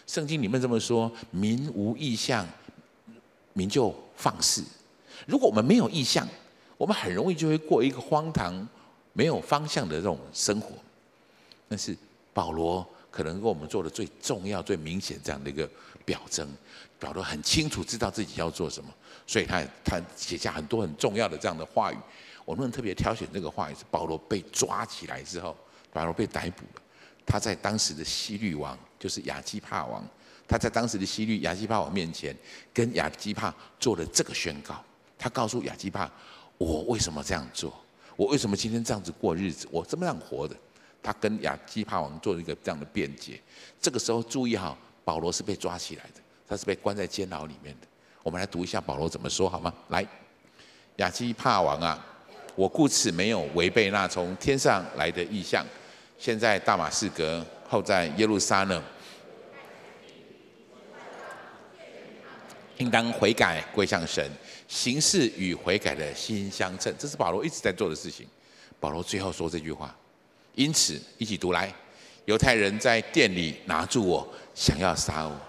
[0.07, 2.47] 圣经里面这么说：“民无意象，
[3.55, 4.63] 民就放肆。”
[5.27, 6.29] 如果我们没有意象，
[6.77, 8.69] 我们很容易就会过一个荒唐。
[9.17, 10.75] 没有方向的这种生活，
[11.69, 11.97] 那是
[12.35, 15.67] 保罗可能跟我们做的最重要、最明显这样的一个
[16.05, 16.47] 表征。
[17.01, 18.91] 保罗很清楚知道自己要做什么，
[19.27, 21.97] 所以他他写下很多很重要的这样的话语。
[22.45, 25.57] 我们特别挑选这个话语是保罗被抓起来之后，
[25.95, 26.83] 保罗被逮捕了。
[27.25, 30.07] 他在当时的希律王，就是亚基帕王，
[30.47, 32.37] 他在当时的希律亚基帕王面前，
[32.75, 34.79] 跟亚基帕做了这个宣告。
[35.19, 36.11] 他告诉亚基帕
[36.59, 37.73] ：“我为什么这样做？”
[38.17, 39.69] 我为什么今天这样子过日子？
[39.71, 40.57] 我这么样活的？
[41.03, 43.41] 他跟亚基帕王做了一个这样的辩解。
[43.81, 47.87] 这个时候注意哈，保罗是被抓起来的，他是被关在监牢里面的。
[48.23, 49.73] 我们来读一下保罗怎么说好吗？
[49.91, 50.05] 来，
[50.97, 52.05] 亚基帕王啊，
[52.57, 55.65] 我故此没有违背那从天上来的意象。
[56.19, 58.83] 现在大马士革，后在耶路撒冷，
[62.79, 64.29] 应当悔改归向神。
[64.69, 68.27] 行事与悔改的心相称，这是保罗一直在做的事情。
[68.81, 69.97] 保罗最后说这句话，
[70.55, 71.75] 因此一起读来：
[72.25, 75.41] 犹太人在店里拿住我，想要杀我。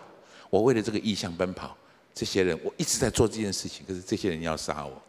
[0.49, 1.75] 我为了这个意向奔跑，
[2.13, 5.01] 这些人我一直在做这件事情，可是这些人要杀我。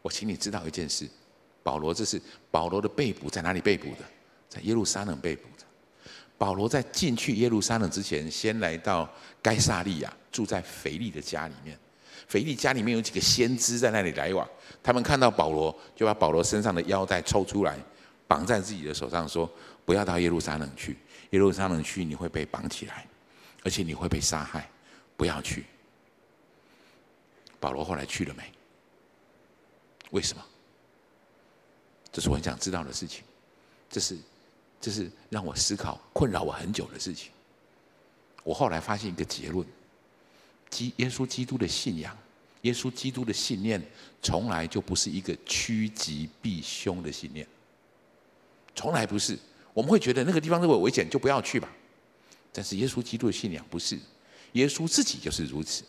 [0.00, 1.08] 我请你知道一件事：
[1.62, 4.04] 保罗这是保罗的被捕，在哪里被捕的？
[4.48, 5.64] 在耶路撒冷被捕的。
[6.38, 9.10] 保罗在进去耶路撒冷之前，先来到
[9.42, 11.78] 该撒利亚，住在腓利的家里面。
[12.28, 14.48] 腓力家里面有几个先知在那里来往，
[14.82, 17.78] 他们看到保罗，就把保罗身上的腰带抽出来，
[18.26, 19.50] 绑在自己的手上，说
[19.84, 20.96] ：“不要到耶路撒冷去，
[21.30, 23.06] 耶路撒冷去你会被绑起来，
[23.62, 24.68] 而且你会被杀害，
[25.16, 25.64] 不要去。”
[27.60, 28.42] 保罗后来去了没？
[30.10, 30.44] 为什么？
[32.12, 33.24] 这是我很想知道的事情，
[33.90, 34.16] 这是
[34.80, 37.30] 这是让我思考、困扰我很久的事情。
[38.42, 39.66] 我后来发现一个结论。
[40.70, 42.16] 基耶稣基督的信仰，
[42.62, 43.82] 耶稣基督的信念，
[44.22, 47.46] 从来就不是一个趋吉避凶的信念，
[48.74, 49.38] 从来不是。
[49.72, 51.68] 我们会觉得那个地方如果危险，就不要去吧。
[52.52, 53.98] 但是耶稣基督的信仰不是，
[54.52, 55.82] 耶稣自己就是如此。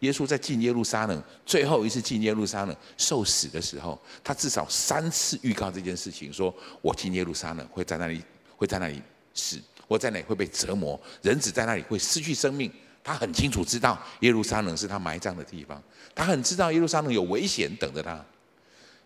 [0.00, 8.22] 耶稣在进耶路撒冷，最后一次进耶路撒冷受死的时候，他至少三次预告这件事情：说我进耶路撒冷会在那里，
[8.56, 9.02] 会在那里
[9.34, 12.70] 死，我在那里会被折磨，人子在那里会失去生命。
[13.10, 15.82] 他很清楚知道耶路撒冷是他埋葬的地方，
[16.14, 18.24] 他很知道耶路撒冷有危险等着他。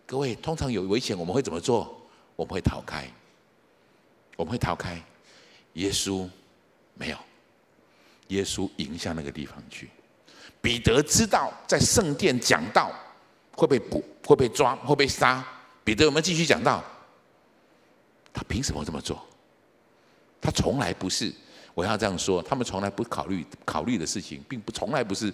[0.05, 2.07] 各位，通常有危险我们会怎么做？
[2.37, 3.11] 我们会逃开。
[4.37, 5.03] 我们会逃开。
[5.73, 6.29] 耶稣
[6.93, 7.17] 没有，
[8.29, 9.89] 耶稣迎向那个地方去。
[10.61, 12.93] 彼得知道在圣殿讲道
[13.53, 15.43] 会被捕、会被抓、会被杀。
[15.83, 16.85] 彼得有没有继续讲道？
[18.35, 19.27] 他凭什么这么做？
[20.43, 21.33] 他从来不是，
[21.75, 25.33] 我要这样说，他们从来不考虑考虑的事情，并不从来不是，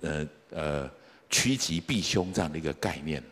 [0.00, 0.90] 呃呃，
[1.28, 3.22] 趋吉避凶这样的一个概念。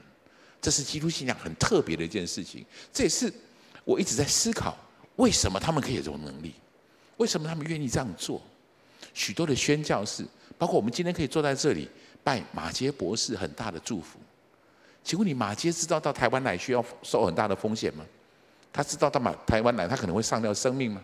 [0.61, 2.65] 这是基督信仰很特别的一件事情。
[2.93, 3.33] 这也是
[3.85, 4.77] 我一直在思考，
[5.17, 6.55] 为什么他们可以有这种能力？
[7.17, 8.43] 为什么他们愿意这样做？
[9.15, 10.25] 许多的宣教士，
[10.59, 11.89] 包括我们今天可以坐在这里
[12.23, 14.19] 拜马杰博士，很大的祝福。
[15.03, 18.05] 请问你马杰知道到台湾来需要受很大的风险吗？
[18.73, 21.01] 他知道到马台湾来他可能会上吊生命吗？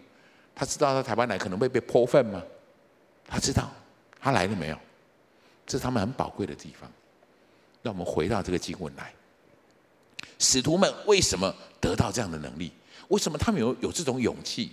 [0.55, 2.43] 他知道到台湾来可能会被泼粪吗？
[3.27, 3.71] 他知道，
[4.21, 4.77] 他来了没有？
[5.67, 6.91] 这是他们很宝贵的地方。
[7.83, 9.13] 让我们回到这个经文来。
[10.39, 12.73] 使徒们为什么得到这样的能力？
[13.09, 14.73] 为什么他们有有这种勇气？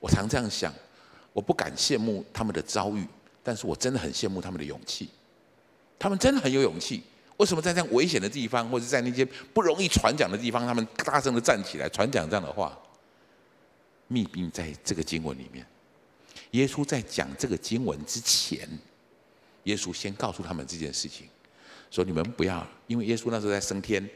[0.00, 0.72] 我常这样想，
[1.32, 3.06] 我不敢羡慕他们的遭遇，
[3.42, 5.08] 但是我真的很羡慕他们的勇气。
[5.98, 7.02] 他们真的很有勇气。
[7.38, 12.78] 为什么在这样危险的地方，或者在那些不容易传讲的地方，他们大声的站起来传讲这样的话？
[14.08, 15.66] 秘密在这个经文里面。
[16.52, 18.68] 耶稣在讲这个经文之前，
[19.64, 21.26] 耶稣先告诉他们这件事情，
[21.90, 24.08] 说你们不要，因为耶稣那时候在升天。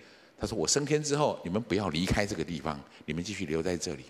[0.42, 4.04] 他说：“我升天之后，你们不要离开这个地方，你们继续留在这里，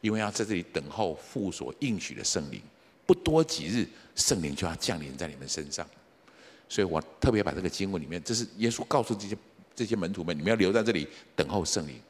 [0.00, 2.62] 因为要在这里等候父所应许的圣灵。
[3.04, 3.84] 不多几日，
[4.14, 5.84] 圣灵就要降临在你们身上。
[6.68, 9.36] 所以我特别把这个经文里面，这是耶稣告诉这些
[9.74, 12.00] 这些门徒们：你们要留在这里等候圣灵。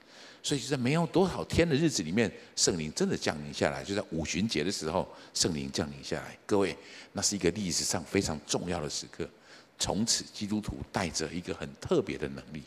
[0.42, 6.38] 所以就在没有多少天的日子里面，圣灵真的降临下来，就在五旬节的时候，圣灵降临下来。
[6.46, 6.76] 各位，
[7.12, 9.28] 那是一个历史上非常重要的时刻。
[9.78, 12.62] 从此，基督徒带着一个很特别的能力。”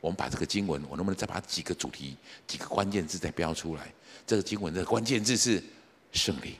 [0.00, 3.92] 我们把这个经文，我能不能再把几个主题、几个关键字再标出来？
[4.26, 5.60] 这个经文的关键字是
[6.12, 6.54] 圣灵、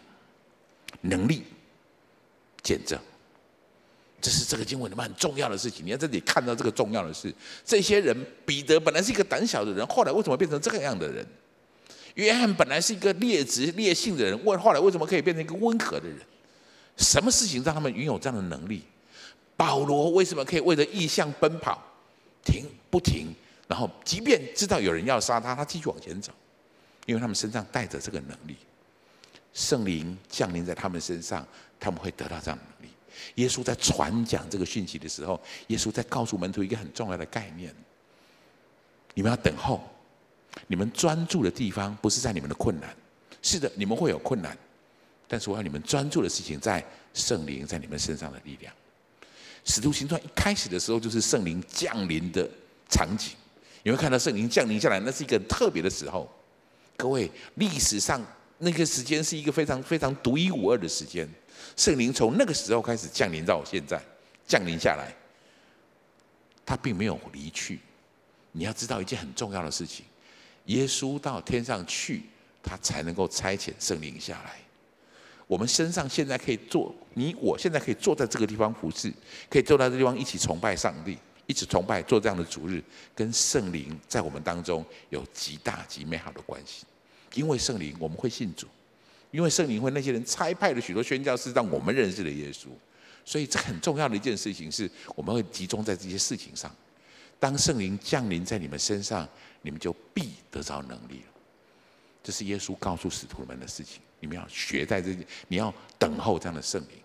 [1.03, 1.45] 能力、
[2.63, 2.99] 见证。
[4.21, 5.85] 这是这个经文里面很重要的事情。
[5.85, 7.33] 你要在这里看到这个重要的事。
[7.64, 11.27] 这些人，彼得本来是一个胆小的人，后来为什么变成这个样的人？
[12.14, 16.19] 约翰本来是一个劣质劣性的人，问后来为什么可以变成一个温和的人？
[16.97, 18.83] 什么事情让他们拥有这样的能力？
[19.57, 21.83] 保罗为什么可以为了异象奔跑？
[22.43, 23.35] 停不停，
[23.69, 26.33] 然后即便知道有人要杀他，他继续往前走，
[27.05, 28.57] 因为他们身上带着这个能力，
[29.53, 31.47] 圣灵降临在他们身上，
[31.79, 32.95] 他们会得到这样的能力。
[33.37, 37.75] 耶稣在传讲这个讯息的时候，耶稣在告诉门徒一个很重要的概念：
[39.14, 39.83] 你们要等候，
[40.67, 42.95] 你们专注的地方不是在你们的困难，
[43.43, 44.57] 是的，你们会有困难，
[45.29, 48.73] 但是我要你们专注的事情在圣灵在你们身上的力量。
[49.64, 52.49] 使徒行传一开始的时候就是圣灵降临的
[52.89, 53.33] 场景，
[53.83, 56.31] 你会看到圣灵降临下来，那是一个特别的时候。
[56.97, 58.25] 各位，历史上
[58.59, 61.29] 那个时间是一个非常非常独一无二的时间。
[61.77, 64.01] 圣灵从那个时候开始降临到现在，
[64.47, 65.15] 降临下来，
[66.65, 67.81] 他并没有离去。
[68.53, 70.07] 你要知道一件很重要的事情：
[70.67, 72.23] 耶稣到天上去，
[72.63, 74.57] 他才能够差遣圣灵下来。
[75.47, 79.13] 我们身上现在可以坐，你我现在可以坐在这个地方服侍，
[79.51, 82.83] 可以坐在这个地方一起崇拜上帝，一起崇拜做这样的主日，
[83.15, 86.87] 跟圣灵在我们当中有极大极美好的关系。
[87.37, 88.66] 因为圣灵，我们会信主；
[89.30, 92.66] 因为圣灵会那些人差派了许多宣教士，让我们认识了耶稣。
[93.24, 96.74] 所以这很重要的一件事情是，我们会集中在这些事情上。
[97.39, 99.28] 当圣灵降临在你们身上，
[99.62, 101.32] 你们就必得着能力了。
[102.22, 104.01] 这是耶稣告诉使徒们的事情。
[104.18, 106.99] 你们要学在这里，你要等候这样的圣灵。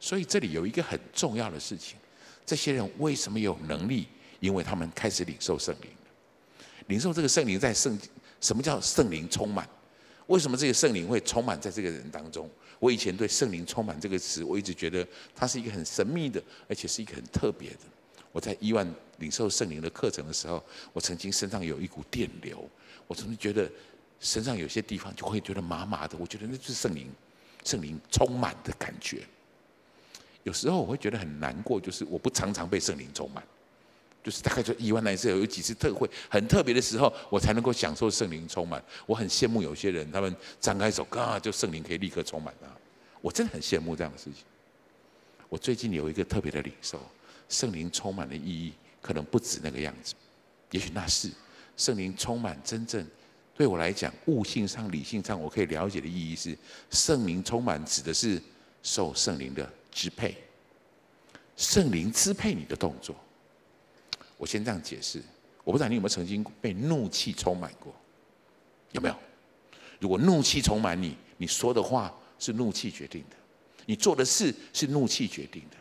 [0.00, 1.98] 所以这里有一个很重要的事情：
[2.46, 4.08] 这些人为什么有能力？
[4.40, 5.90] 因为他们开始领受圣灵。
[6.88, 7.96] 领受这个圣灵在圣，
[8.42, 9.66] 什么叫圣灵充满？
[10.26, 12.46] 为什么这个圣灵会充满在这个人当中？
[12.78, 17.78] 我以前对“圣灵充满”这个词，我一直觉得它是一个很神秘的，而且是一个很特别的。
[18.32, 20.62] 我在医院领受圣灵的课程的时候，
[20.92, 22.68] 我曾经身上有一股电流，
[23.06, 23.70] 我曾经觉得。
[24.24, 27.10] 身上有些地方就会觉得麻麻的，我觉得那就是圣灵，
[27.64, 29.26] 圣灵充满的感觉。
[30.44, 33.42] 有时候我会觉得很难过，就是我不常常被圣灵充满，
[34.22, 38.82] 就是大概就一万来次有几次特会很特别的时候，我才能够享受圣灵充满。
[39.06, 42.70] 我很羡慕有些人，他们张开手，啊，就圣灵可以立刻充满啊。
[43.20, 44.44] 我真的很羡慕这样的事情。
[45.48, 47.00] 我最近有一个特别的领受，
[47.48, 50.14] 圣灵充满的意义可能不止那个样子，
[50.70, 51.30] 也许那是
[51.76, 53.06] 圣灵充满真正。
[53.54, 56.56] 对我来讲，悟性上、理性上，我可以了解的意义是，
[56.90, 58.40] 圣灵充满指的是
[58.82, 60.36] 受圣灵的支配，
[61.56, 63.14] 圣灵支配你的动作。
[64.42, 65.22] 我先这样解释，
[65.62, 67.94] 我不知道你有没有曾经被怒气充满过，
[68.90, 69.14] 有没有？
[70.00, 73.36] 如果怒气充满你，你说的话是怒气决定的，
[73.86, 75.76] 你做的事是怒气决定的，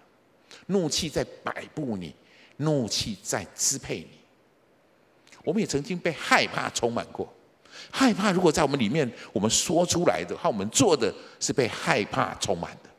[0.67, 2.13] 怒气在摆布你，
[2.57, 4.19] 怒气在支配你。
[5.43, 7.33] 我们也曾经被害怕充满过，
[7.89, 12.89] 害怕如果在我们里面，我们说出来的和我们做的是被害怕充满的，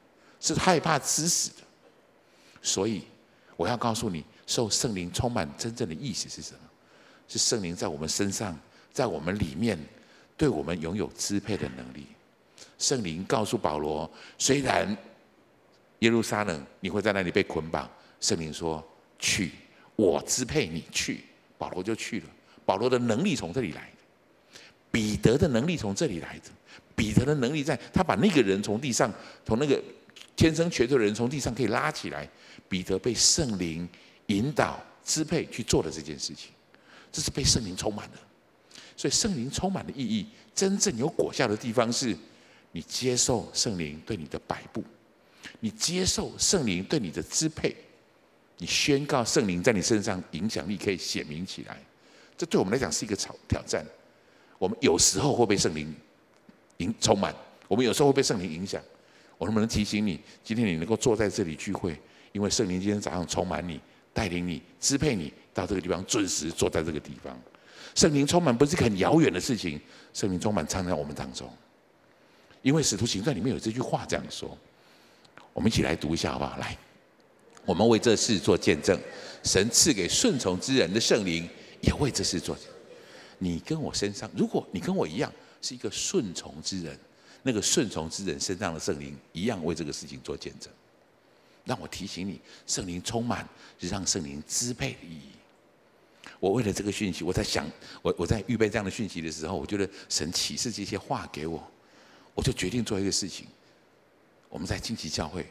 [0.41, 1.63] 是害怕致死的。
[2.61, 3.05] 所以
[3.57, 6.61] 我要告诉你，受圣灵充满真正的意思是什么？
[7.29, 8.59] 是圣灵在我们身上，
[8.93, 9.79] 在我们里面，
[10.37, 12.07] 对我们拥有支配的能力。
[12.79, 14.97] 圣灵告诉保罗，虽然
[16.01, 17.91] 耶路撒冷你会在那里被捆绑，
[18.21, 18.85] 圣灵说
[19.19, 19.53] 去，
[19.97, 21.25] 我支配你去。
[21.57, 22.27] 保罗就去了。
[22.65, 26.51] 保罗的能力从这里来的，彼得的能力从这里来的。
[26.97, 29.13] 彼得的能力在，他把那个人从地上，
[29.47, 29.81] 从那个
[30.35, 32.29] 天生瘸腿的人从地上可以拉起来。
[32.69, 33.89] 彼得被圣灵
[34.27, 36.51] 引导、支配去做的这件事情，
[37.11, 38.19] 这是被圣灵充满的。
[38.97, 42.17] 所以圣灵充满的意义，真正有果效的地方是，
[42.73, 44.85] 你接受圣灵对你的摆布，
[45.61, 47.77] 你接受圣灵对你的支配。
[48.59, 51.77] 你宣告圣灵在你身上影响力可以显明起来，
[52.37, 53.85] 这对我们来讲是一个挑挑战。
[54.57, 55.93] 我们有时候会被圣灵
[56.77, 57.35] 影充满，
[57.67, 58.81] 我们有时候会被圣灵影响。
[59.37, 62.01] 我能不能提醒你，今天你能够坐在这里聚会，
[62.31, 63.81] 因为圣灵今天早上充满你，
[64.13, 67.39] 带领你，支配你到这个地方，准时坐在这个地方。
[67.95, 69.81] 圣灵充满不是很遥远的事情，
[70.13, 71.51] 圣灵充满常在我们当中。
[72.63, 74.57] 因为使徒行传里面有这句话这样说，
[75.53, 76.57] 我们一起来读一下好不好？
[76.59, 76.77] 来。
[77.65, 78.99] 我们为这事做见证，
[79.45, 81.49] 神赐给顺从之人的圣灵
[81.81, 82.57] 也为这事做。
[83.39, 86.99] 你跟我身上，如果你跟我一样是一个顺从之人，
[87.43, 90.73] 那个顺从之人身上的圣灵一样为这个事情做见证。
[91.65, 93.49] 让我提醒你，圣灵充满
[93.79, 95.31] 是让圣灵支配的意义。
[96.41, 97.67] 我为了这个讯息，我在想，
[98.03, 101.63] 我我在预备这样的讯息的时候，我觉得神启示这些话给我，
[102.35, 103.47] 我就决定做一个事情。
[104.49, 105.47] 我们在荆棘教会。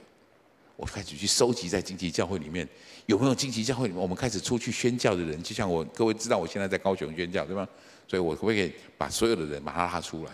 [0.78, 2.68] 我开始去收集在荆棘教会里面
[3.06, 7.68] 有没有荆棘教会里面，我们开始出去宣教的人，就像我各位知道我现在在高雄宣教对吗？
[8.08, 10.32] 所以我可不可以把所有的人把他拉出来？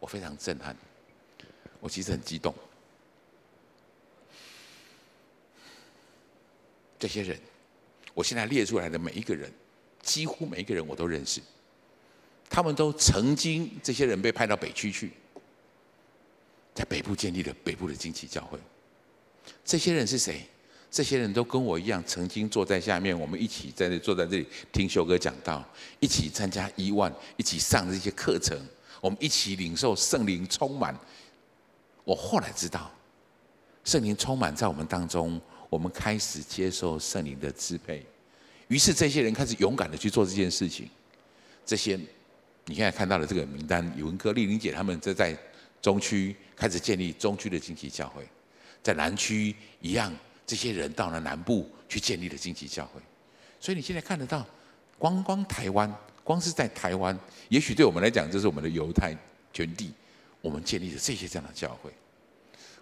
[0.00, 0.74] 我非常震撼，
[1.80, 2.54] 我其实很激动。
[7.04, 7.38] 这些人，
[8.14, 9.52] 我现在列出来的每一个人，
[10.00, 11.38] 几乎每一个人我都认识，
[12.48, 15.12] 他们都曾经这些人被派到北区去，
[16.72, 18.58] 在北部建立了北部的荆棘教会。
[19.62, 20.46] 这些人是谁？
[20.90, 25.62] 这些人都跟我一样，曾经坐在下面，我们一起在这坐在这里听修哥讲道，
[26.00, 28.58] 一起参加一万，一起上这些课程，
[29.02, 30.98] 我们一起领受圣灵充满。
[32.02, 32.90] 我后来知道，
[33.84, 35.38] 圣灵充满在我们当中，
[35.74, 38.00] 我们开始接受圣灵的支配，
[38.68, 40.88] 于是这些人开始勇敢的去做这件事情。
[41.66, 41.98] 这些
[42.66, 45.36] 你现在看到的这个名单，宇文哥、丽玲姐他们这在
[45.82, 48.24] 中区开始建立中区的荆棘教会。
[48.84, 50.16] 在南区一样，
[50.46, 53.00] 这些人到了南部去建立了荆棘教会，
[53.58, 54.46] 所以你现在看得到，
[54.96, 57.18] 光光台湾，光是在台湾，
[57.48, 59.12] 也许对我们来讲，这是我们的犹太
[59.52, 59.92] 全地，
[60.40, 61.90] 我们建立了这些这样的教会。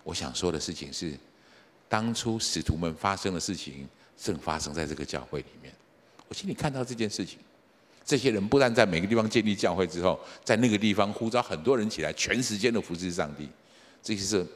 [0.04, 1.14] 我想说的事情是，
[1.92, 3.86] 当初使徒们发生的事情，
[4.16, 5.70] 正发生在这个教会里面。
[6.26, 7.38] 我心里看到这件事情，
[8.02, 13.46] 这些人不但在每个地方建立教会之后，在那个地方呼召很多人起来，全时间的服侍上帝，
[14.02, 14.46] 这些是。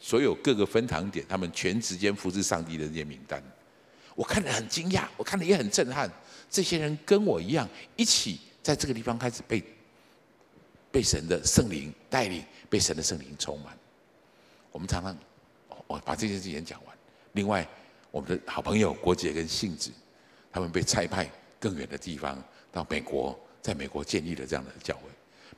[0.00, 3.42] 所有各个分堂点，他们全时间服侍上帝的那些名单，
[4.14, 6.08] 我看得很惊讶，我看得也很震撼。
[6.48, 9.60] 这些人跟我一样，一起在这个地方开始被
[10.92, 13.76] 被神的圣灵带领，被神的圣灵充满。
[14.70, 15.18] 我们常常，
[15.88, 16.96] 我把这件事情讲完。
[17.32, 17.66] 另外，
[18.12, 19.90] 我们的好朋友国姐跟杏子，
[20.52, 21.28] 他们被差派
[21.58, 25.02] 更远的地方，到美国，在美国建立了这样的教会。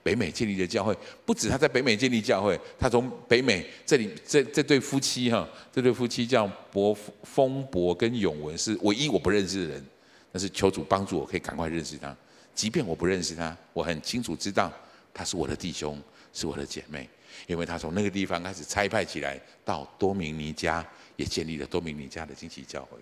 [0.03, 9.87] 北美建立的教会，不止他在北美建立教会，他从北美这里这这对夫妻哈，这对夫妻叫博风博跟永文，是唯一我不认识的人，
[10.33, 12.17] 但是求主帮助我可以赶快认识他，
[12.55, 14.73] 即便我不认识他，我很清楚知道
[15.13, 16.01] 他是我的弟兄，
[16.33, 17.07] 是我的姐妹，
[17.47, 22.99] 因为他从那个地方开始差派起来，到多明尼加也建立了多明尼加的惊奇教会。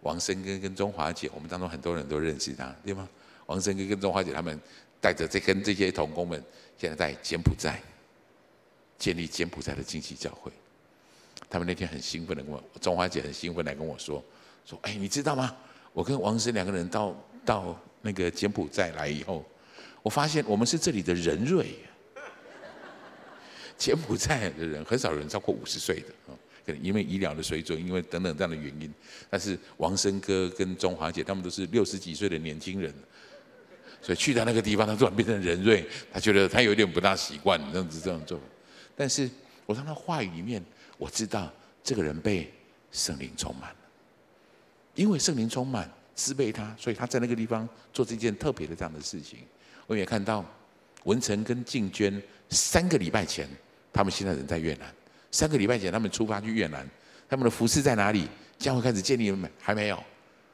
[0.00, 3.08] 王生根跟中华姐，我们当中很多人都认识他，对吗？
[3.46, 4.60] 王生根跟中华姐他们。
[5.02, 6.40] 带着这跟这些同工们，
[6.78, 7.82] 现在在柬埔寨
[8.96, 10.52] 建立柬埔寨的惊奇教会。
[11.50, 14.22] 他们那天很兴奋的跟我，中华姐很兴奋来跟我说
[14.64, 15.56] ：“说哎，你知道吗？
[15.92, 17.12] 我跟王生两个人到
[17.44, 19.44] 到那个柬埔寨来以后，
[20.04, 21.74] 我发现我们是这里的人瑞。
[23.76, 28.92] 柬埔寨的人很少人超过五十岁的啊，可能因为医疗的水准，因为等等这样的原因。
[29.28, 32.92] 但是王生哥跟中华姐他们都是六十几岁的年轻人。”
[34.04, 38.40] 所以去到那个地方，他突然变成人瑞，他觉得他有点不大习惯这样子这样做。
[38.96, 39.30] 但是
[39.64, 40.60] 我从他话语里面，
[40.98, 41.48] 我知道
[41.84, 42.52] 这个人被
[42.90, 43.76] 圣灵充满了，
[44.96, 49.38] 因为圣灵充满支配他，所以他在那个地方做这件特别的这样的事情。
[49.86, 50.44] 我也看到
[51.04, 52.20] 文成跟静娟
[52.52, 53.48] 三个礼拜前，
[53.92, 54.94] 他们现在人在越南。
[55.30, 56.88] 三个礼拜前他们出发去越南，
[57.28, 58.28] 他们的服事在哪里？
[58.58, 59.50] 将会开始建立没？
[59.60, 60.00] 还没有。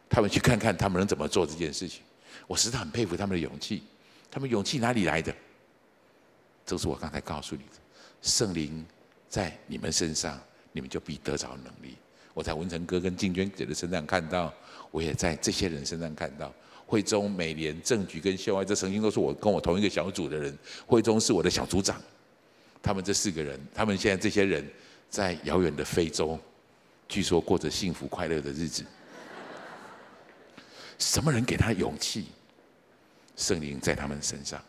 [0.08, 2.00] 他们去看看他们能怎么做这件事情。
[2.46, 3.82] 我实在很佩服他们的勇气，
[4.30, 5.34] 他们勇气哪里来的？
[6.64, 7.72] 这是我刚才告诉你的，
[8.22, 8.86] 圣灵
[9.28, 10.40] 在你们身上，
[10.72, 11.96] 你们就必得着能力。
[12.32, 14.54] 我在文成哥跟静娟姐的身上看到，
[14.90, 16.54] 我也在这些人身上看到。
[16.88, 20.56] 惠中、美莲、郑菊跟秀外，这曾经都是我跟我同一个小组的人。
[20.86, 22.00] 惠中是我的小组长，
[22.82, 24.66] 他们这四个人，他们现在这些人
[25.10, 26.40] 在遥远的非洲，
[27.06, 28.82] 据说过着幸福快乐的日子。
[30.98, 32.28] 什么人给他勇气？
[33.36, 34.60] 圣灵在他们身上，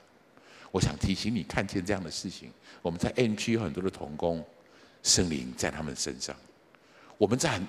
[0.71, 2.51] 我想提醒你，看见这样的事情。
[2.81, 4.45] 我们在 N 区有很多的童工，
[5.03, 6.35] 圣灵在他们身上。
[7.17, 7.65] 我们在很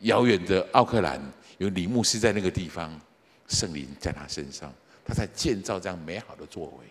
[0.00, 1.20] 遥远的奥克兰，
[1.58, 2.98] 有李牧师在那个地方，
[3.48, 4.72] 圣灵在他身上，
[5.04, 6.86] 他在建造这样美好的作为。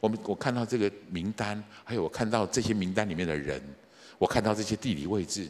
[0.00, 3.62] 我们我看到这个名单，还有我看到这些名单里面的人，
[4.18, 5.48] 我看到这些地理位置，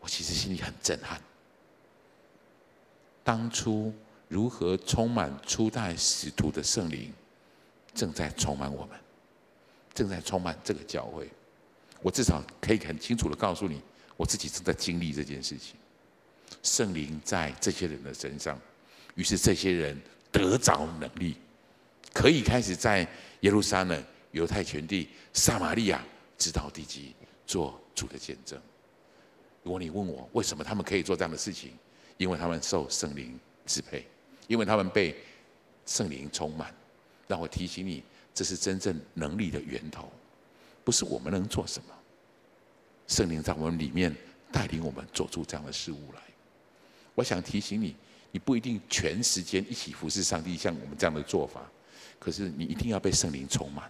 [0.00, 1.20] 我其实心里很震撼。
[3.24, 3.92] 当初
[4.28, 7.12] 如何充满初代使徒的圣灵，
[7.94, 8.98] 正在充满我们，
[9.92, 11.28] 正在充满这个教会。
[12.00, 13.80] 我至少可以很清楚的告诉你，
[14.16, 15.76] 我自己正在经历这件事情。
[16.62, 18.58] 圣灵在这些人的身上，
[19.14, 20.00] 于是这些人
[20.30, 21.36] 得着能力，
[22.12, 23.06] 可以开始在
[23.40, 26.04] 耶路撒冷、犹太全地、撒玛利亚
[26.38, 27.14] 直到地极
[27.46, 28.60] 做主的见证。
[29.62, 31.72] 如果你问我为什么他们可以做这样的事情？
[32.18, 34.06] 因为他们受圣灵支配，
[34.46, 35.16] 因为他们被
[35.86, 36.72] 圣灵充满，
[37.26, 40.12] 让我提醒你，这是真正能力的源头，
[40.84, 41.88] 不是我们能做什么。
[43.08, 44.14] 圣灵在我们里面
[44.52, 46.20] 带领我们做出这样的事物来。
[47.14, 47.96] 我想提醒你，
[48.32, 51.60] 你不一定全时间一起服侍上帝，像我们这样的做法，
[52.18, 53.88] 可是你一定要被圣灵充满。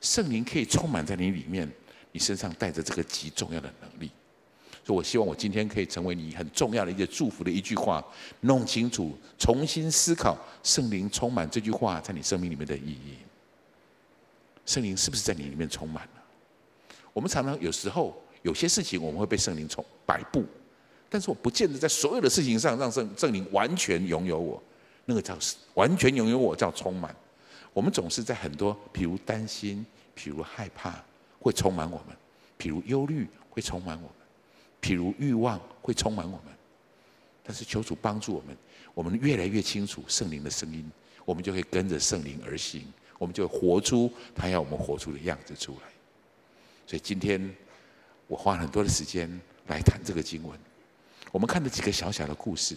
[0.00, 1.70] 圣灵可以充满在你里面，
[2.10, 4.10] 你身上带着这个极重要的能力。
[4.84, 8.04] 所以，我希望我今天可以成为你很重要的一个祝福的一句话，
[8.40, 13.18] 弄清楚，重新思考圣灵充满这句话在你生命里面的意义。
[14.64, 16.22] 圣灵是不是在你里面充满了？
[17.12, 20.44] 我们常常有时候有些事情我们会被圣灵充摆布，
[21.12, 24.60] 但是我不见得在所有的事情上让圣圣灵完全拥有我。
[25.04, 25.36] 那个叫
[25.74, 27.14] 完全拥有我叫充满。
[27.74, 29.84] 我们总是在很多，譬如担心，
[30.16, 31.04] 譬如害怕，
[31.38, 32.16] 会充满我们；
[32.58, 34.10] 譬如忧虑，会充满我们。
[34.80, 36.46] 譬如欲望会充满我们，
[37.42, 38.56] 但是求主帮助我们，
[38.94, 40.90] 我们越来越清楚圣灵的声音，
[41.26, 45.80] 我们就会跟着圣灵而行，我们就活出他要我们活出的样子出来。
[46.86, 47.54] 所以今天
[48.26, 49.28] 我花很多的时间
[49.66, 50.58] 来谈这个经文，
[51.32, 52.76] 我们看了几个小小的故事，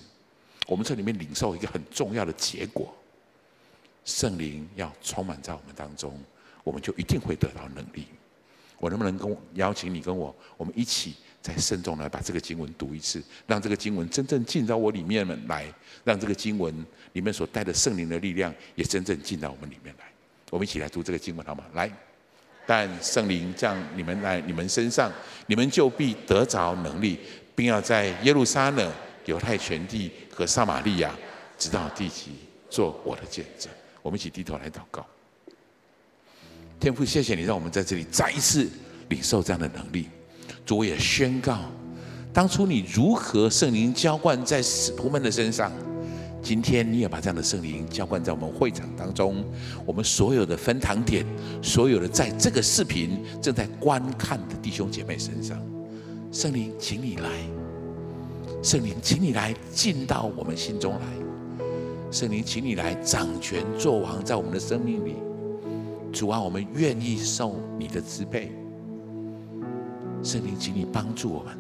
[0.66, 2.92] 我们从里面领受一个很重要的结果：
[4.04, 6.20] 圣灵要充满在我们当中，
[6.64, 8.08] 我们就一定会得到能力。
[8.80, 11.14] 我能不能跟邀请你跟我，我们一起？
[11.42, 15.72] 再慎重来把这个经文读一次，让这个经文真正进到我里面来，
[16.04, 16.74] 让这个经文
[17.14, 20.06] 里面所带的圣灵的力量也真正进到我们里面来。
[20.50, 21.64] 我们一起来读这个经文好吗？
[21.76, 21.88] 来，
[22.66, 25.12] 但圣灵降你们来你们身上，
[25.46, 27.20] 你们就必得着能力，
[27.56, 28.92] 并要在耶路撒冷、
[29.26, 31.16] 犹太全地和撒玛利亚，
[31.58, 32.32] 直到地极，
[32.70, 33.72] 做我的见证。
[34.02, 35.06] 我们一起低头来祷告。
[36.80, 38.70] 天父，谢谢你让我们在这里再一次
[39.10, 40.10] 领受这样的能力。
[40.66, 41.62] 主我也宣告，
[42.34, 45.72] 当初你如何圣灵浇灌在使徒们的身上，
[46.44, 49.44] 今天你也把这样的圣灵浇灌在我们会场当中，
[49.86, 51.26] 我们所有的分堂点，
[51.64, 55.58] 所有的在这个视频正在观看的弟兄姐妹身上，
[56.36, 57.30] 圣灵，请你来，
[58.62, 61.00] 圣灵，请你来进到我们心中来，
[62.12, 65.16] 圣灵，请你来掌权作王在我们的生命里，
[66.12, 68.52] 主啊，我们愿意受你的支配。
[70.22, 71.58] 圣灵，请你帮助我们，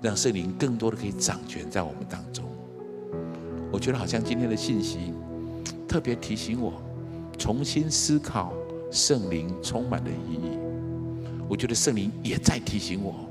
[0.00, 2.44] 让圣灵更多的可以掌权在我们当中。
[3.72, 5.12] 我觉得好像今天的信息
[5.88, 6.74] 特别提醒我，
[7.36, 8.52] 重新思考
[8.88, 10.56] 圣灵充满的意义。
[11.48, 13.28] 我觉得圣灵也在提醒我，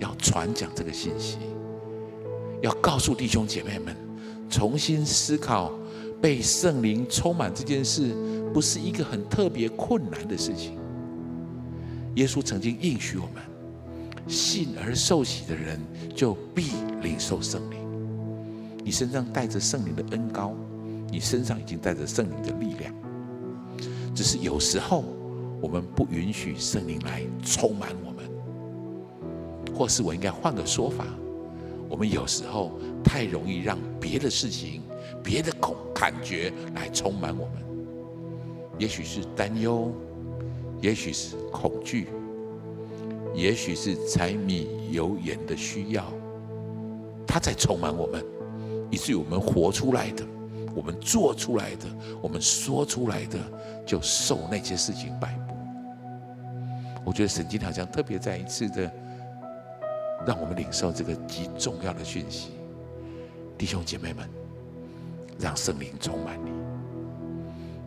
[0.00, 1.38] 要传讲这个信息，
[2.60, 3.94] 要告诉弟兄姐妹们，
[4.48, 5.70] 重新思考
[6.20, 8.12] 被圣灵充满这件事，
[8.52, 10.76] 不是一个很特别困难的事情。
[12.16, 13.42] 耶稣曾经应许我们。
[14.28, 15.80] 信而受洗的人，
[16.14, 16.70] 就必
[17.02, 17.78] 领受圣灵。
[18.84, 20.54] 你身上带着圣灵的恩膏，
[21.10, 22.94] 你身上已经带着圣灵的力量，
[24.14, 25.04] 只是有时候
[25.60, 28.24] 我们不允许圣灵来充满我们，
[29.80, 31.06] 或是我应该换个说法，
[31.88, 32.72] 我们有时候
[33.02, 34.82] 太容易让别的事情、
[35.24, 37.54] 别的恐感觉来充满我们，
[38.76, 39.90] 也许是担忧，
[40.82, 42.08] 也许是恐惧，
[43.34, 46.04] 也许是柴米油盐的需要，
[47.26, 48.22] 它在充满我们，
[48.90, 50.22] 以至于我们活出来的。
[50.74, 51.86] 我们做出来的，
[52.20, 53.38] 我们说出来的，
[53.86, 55.54] 就受那些事情摆布。
[57.02, 58.92] 我觉得神经好像特别再一次的，
[60.26, 62.50] 让我们领受这个极重要的讯息，
[63.56, 64.28] 弟兄姐妹们，
[65.38, 66.50] 让圣灵充满你。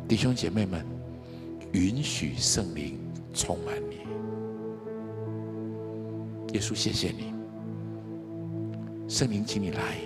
[0.07, 0.85] 弟兄姐妹们，
[1.71, 2.99] 允许圣灵
[3.33, 3.97] 充满你。
[6.53, 7.33] 耶稣，谢谢你，
[9.07, 9.97] 圣灵，请你来。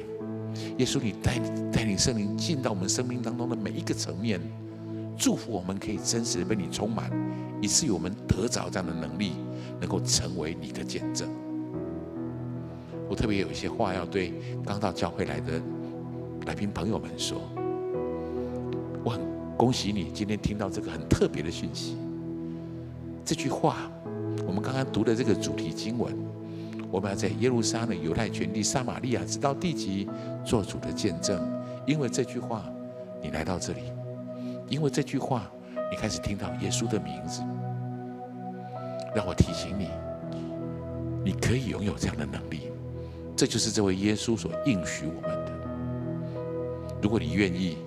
[0.78, 1.40] 耶稣，你带
[1.72, 4.40] 带领圣灵进到我们生命当中的每一个层面，
[5.18, 7.12] 祝福我们可以真实的被你充满，
[7.62, 9.34] 以至于我们得着这样的能力，
[9.80, 11.28] 能够成为你的见证。
[13.10, 14.34] 我特别有一些话要对
[14.66, 15.62] 刚到教会来的
[16.46, 17.40] 来宾朋友们说，
[19.04, 19.22] 我很
[19.58, 21.98] 恭喜你今天听到这个很特别的讯息。
[23.24, 23.92] 这句话，
[24.46, 26.16] 我们刚刚读的这个主题经文。
[26.90, 30.08] 我们要在耶路撒冷、犹太全地、撒玛利亚，直到地极，
[30.46, 31.38] 做主的见证。
[31.86, 32.64] 因为这句话，
[33.22, 33.92] 你来到这里；
[34.70, 35.52] 因为这句话，
[35.92, 37.42] 你开始听到耶稣的名字。
[39.14, 39.90] 让我提醒你，
[41.26, 42.67] 你可以拥有这样的能力。
[43.38, 45.52] 这就是这位耶稣所应许我们的。
[47.00, 47.78] 如果你愿意，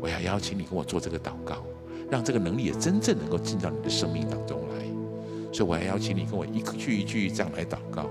[0.00, 1.62] 我要邀请你跟我做这个祷告，
[2.10, 4.86] 让这个能力也真正能够进到你的生命当中来。
[5.52, 8.08] 所以，我要邀请你跟我一句一句这样来祷告。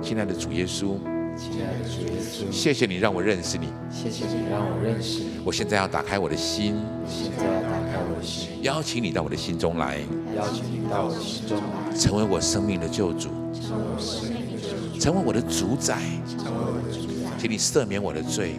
[0.00, 0.98] 亲爱的主耶稣，
[1.36, 5.40] 亲爱的主耶稣，谢谢你让我认识你，谢谢你让我认识你。
[5.44, 9.98] 我现在要打开我的心，我现在要打开我的心，邀请你到我的心中来，
[10.36, 14.43] 邀请你到我的心中来，成为我生命的救主，成为我生命的救主，
[14.98, 15.98] 成为我的主宰，
[16.38, 17.30] 成为我的主宰。
[17.38, 18.54] 请你赦免我的罪，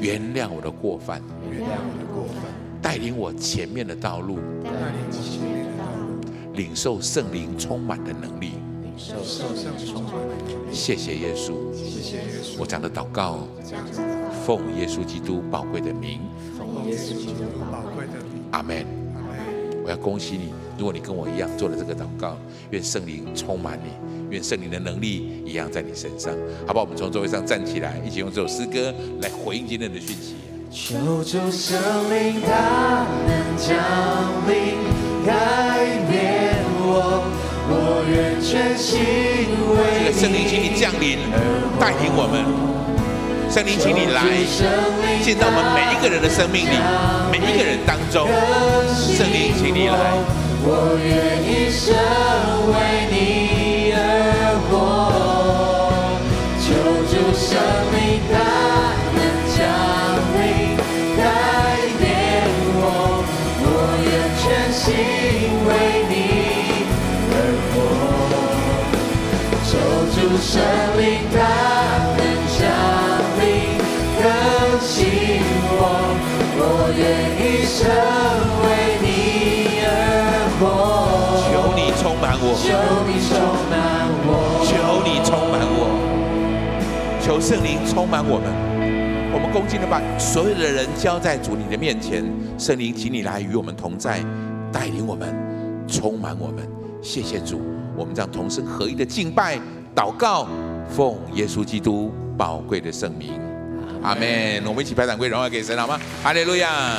[0.00, 1.20] 原谅我的过犯，
[1.50, 8.52] 原谅我的过犯，带领我前面的道路，带领我前面的道路，领受圣灵充满的能力。
[8.96, 10.12] 受受圣充满，
[10.72, 12.56] 谢谢耶稣，谢谢耶稣。
[12.60, 13.40] 我这样的祷告，
[14.46, 16.20] 奉耶稣基督宝贵的名，
[16.56, 17.42] 奉耶稣基督
[17.72, 18.86] 宝贵的名，阿门。
[19.84, 22.38] 我要恭喜你，如果你跟我一样做了这个祷告，
[22.70, 23.90] 愿圣灵充满你，
[24.34, 26.34] 愿圣灵的能力一样在你身上，
[26.66, 26.82] 好不好？
[26.82, 30.34] 我们从座位上站起来，一起用这首诗歌来回应今天的讯息。
[30.72, 31.78] 求主圣
[32.10, 33.78] 灵大能降
[34.50, 34.74] 临，
[35.24, 35.30] 改
[36.10, 37.22] 变我。
[37.66, 39.00] 我愿全心
[39.70, 41.16] 为这个圣灵，请你降临，
[41.78, 42.42] 带领我们。
[43.48, 44.26] 圣灵，请你来，
[45.22, 46.74] 进到我们每一个人的生命里，
[47.30, 48.26] 每一个人当中。
[48.90, 49.94] 圣灵，请你来。
[50.66, 51.94] 我愿一生
[52.72, 52.74] 为
[53.12, 53.53] 你
[65.04, 65.70] 全心为
[70.40, 70.60] 圣
[70.98, 71.02] 灵
[71.32, 71.38] 大
[72.16, 72.20] 能
[72.52, 72.60] 降
[73.40, 73.42] 临，
[74.20, 74.24] 更
[74.80, 74.96] 新
[75.70, 75.80] 我，
[76.56, 76.60] 我
[76.96, 77.02] 愿
[77.40, 77.78] 一生
[78.62, 78.64] 为
[79.00, 79.04] 你
[79.82, 79.86] 而
[80.60, 80.62] 活。
[81.48, 82.66] 求你充满我，求
[83.08, 83.32] 你充
[83.70, 83.72] 满
[84.26, 84.28] 我，
[84.64, 84.70] 求
[85.04, 85.80] 你充满我，
[87.20, 88.46] 求圣灵充满我们。
[89.32, 92.22] 我们恭敬的把所有的人交在主你的面前，
[92.58, 94.20] 圣灵，请你来与我们同在，
[94.74, 95.32] 带领我们，
[95.86, 96.68] 充满我们。
[97.00, 97.60] 谢谢主，
[97.96, 99.56] 我们这样同声合一的敬拜。
[99.94, 100.48] 祷告，
[100.90, 103.40] 奉耶稣基督宝贵的圣名，
[104.02, 104.60] 阿门。
[104.66, 106.00] 我们一起拍掌归荣耀给神，好吗？
[106.24, 106.90] 哈利路亚。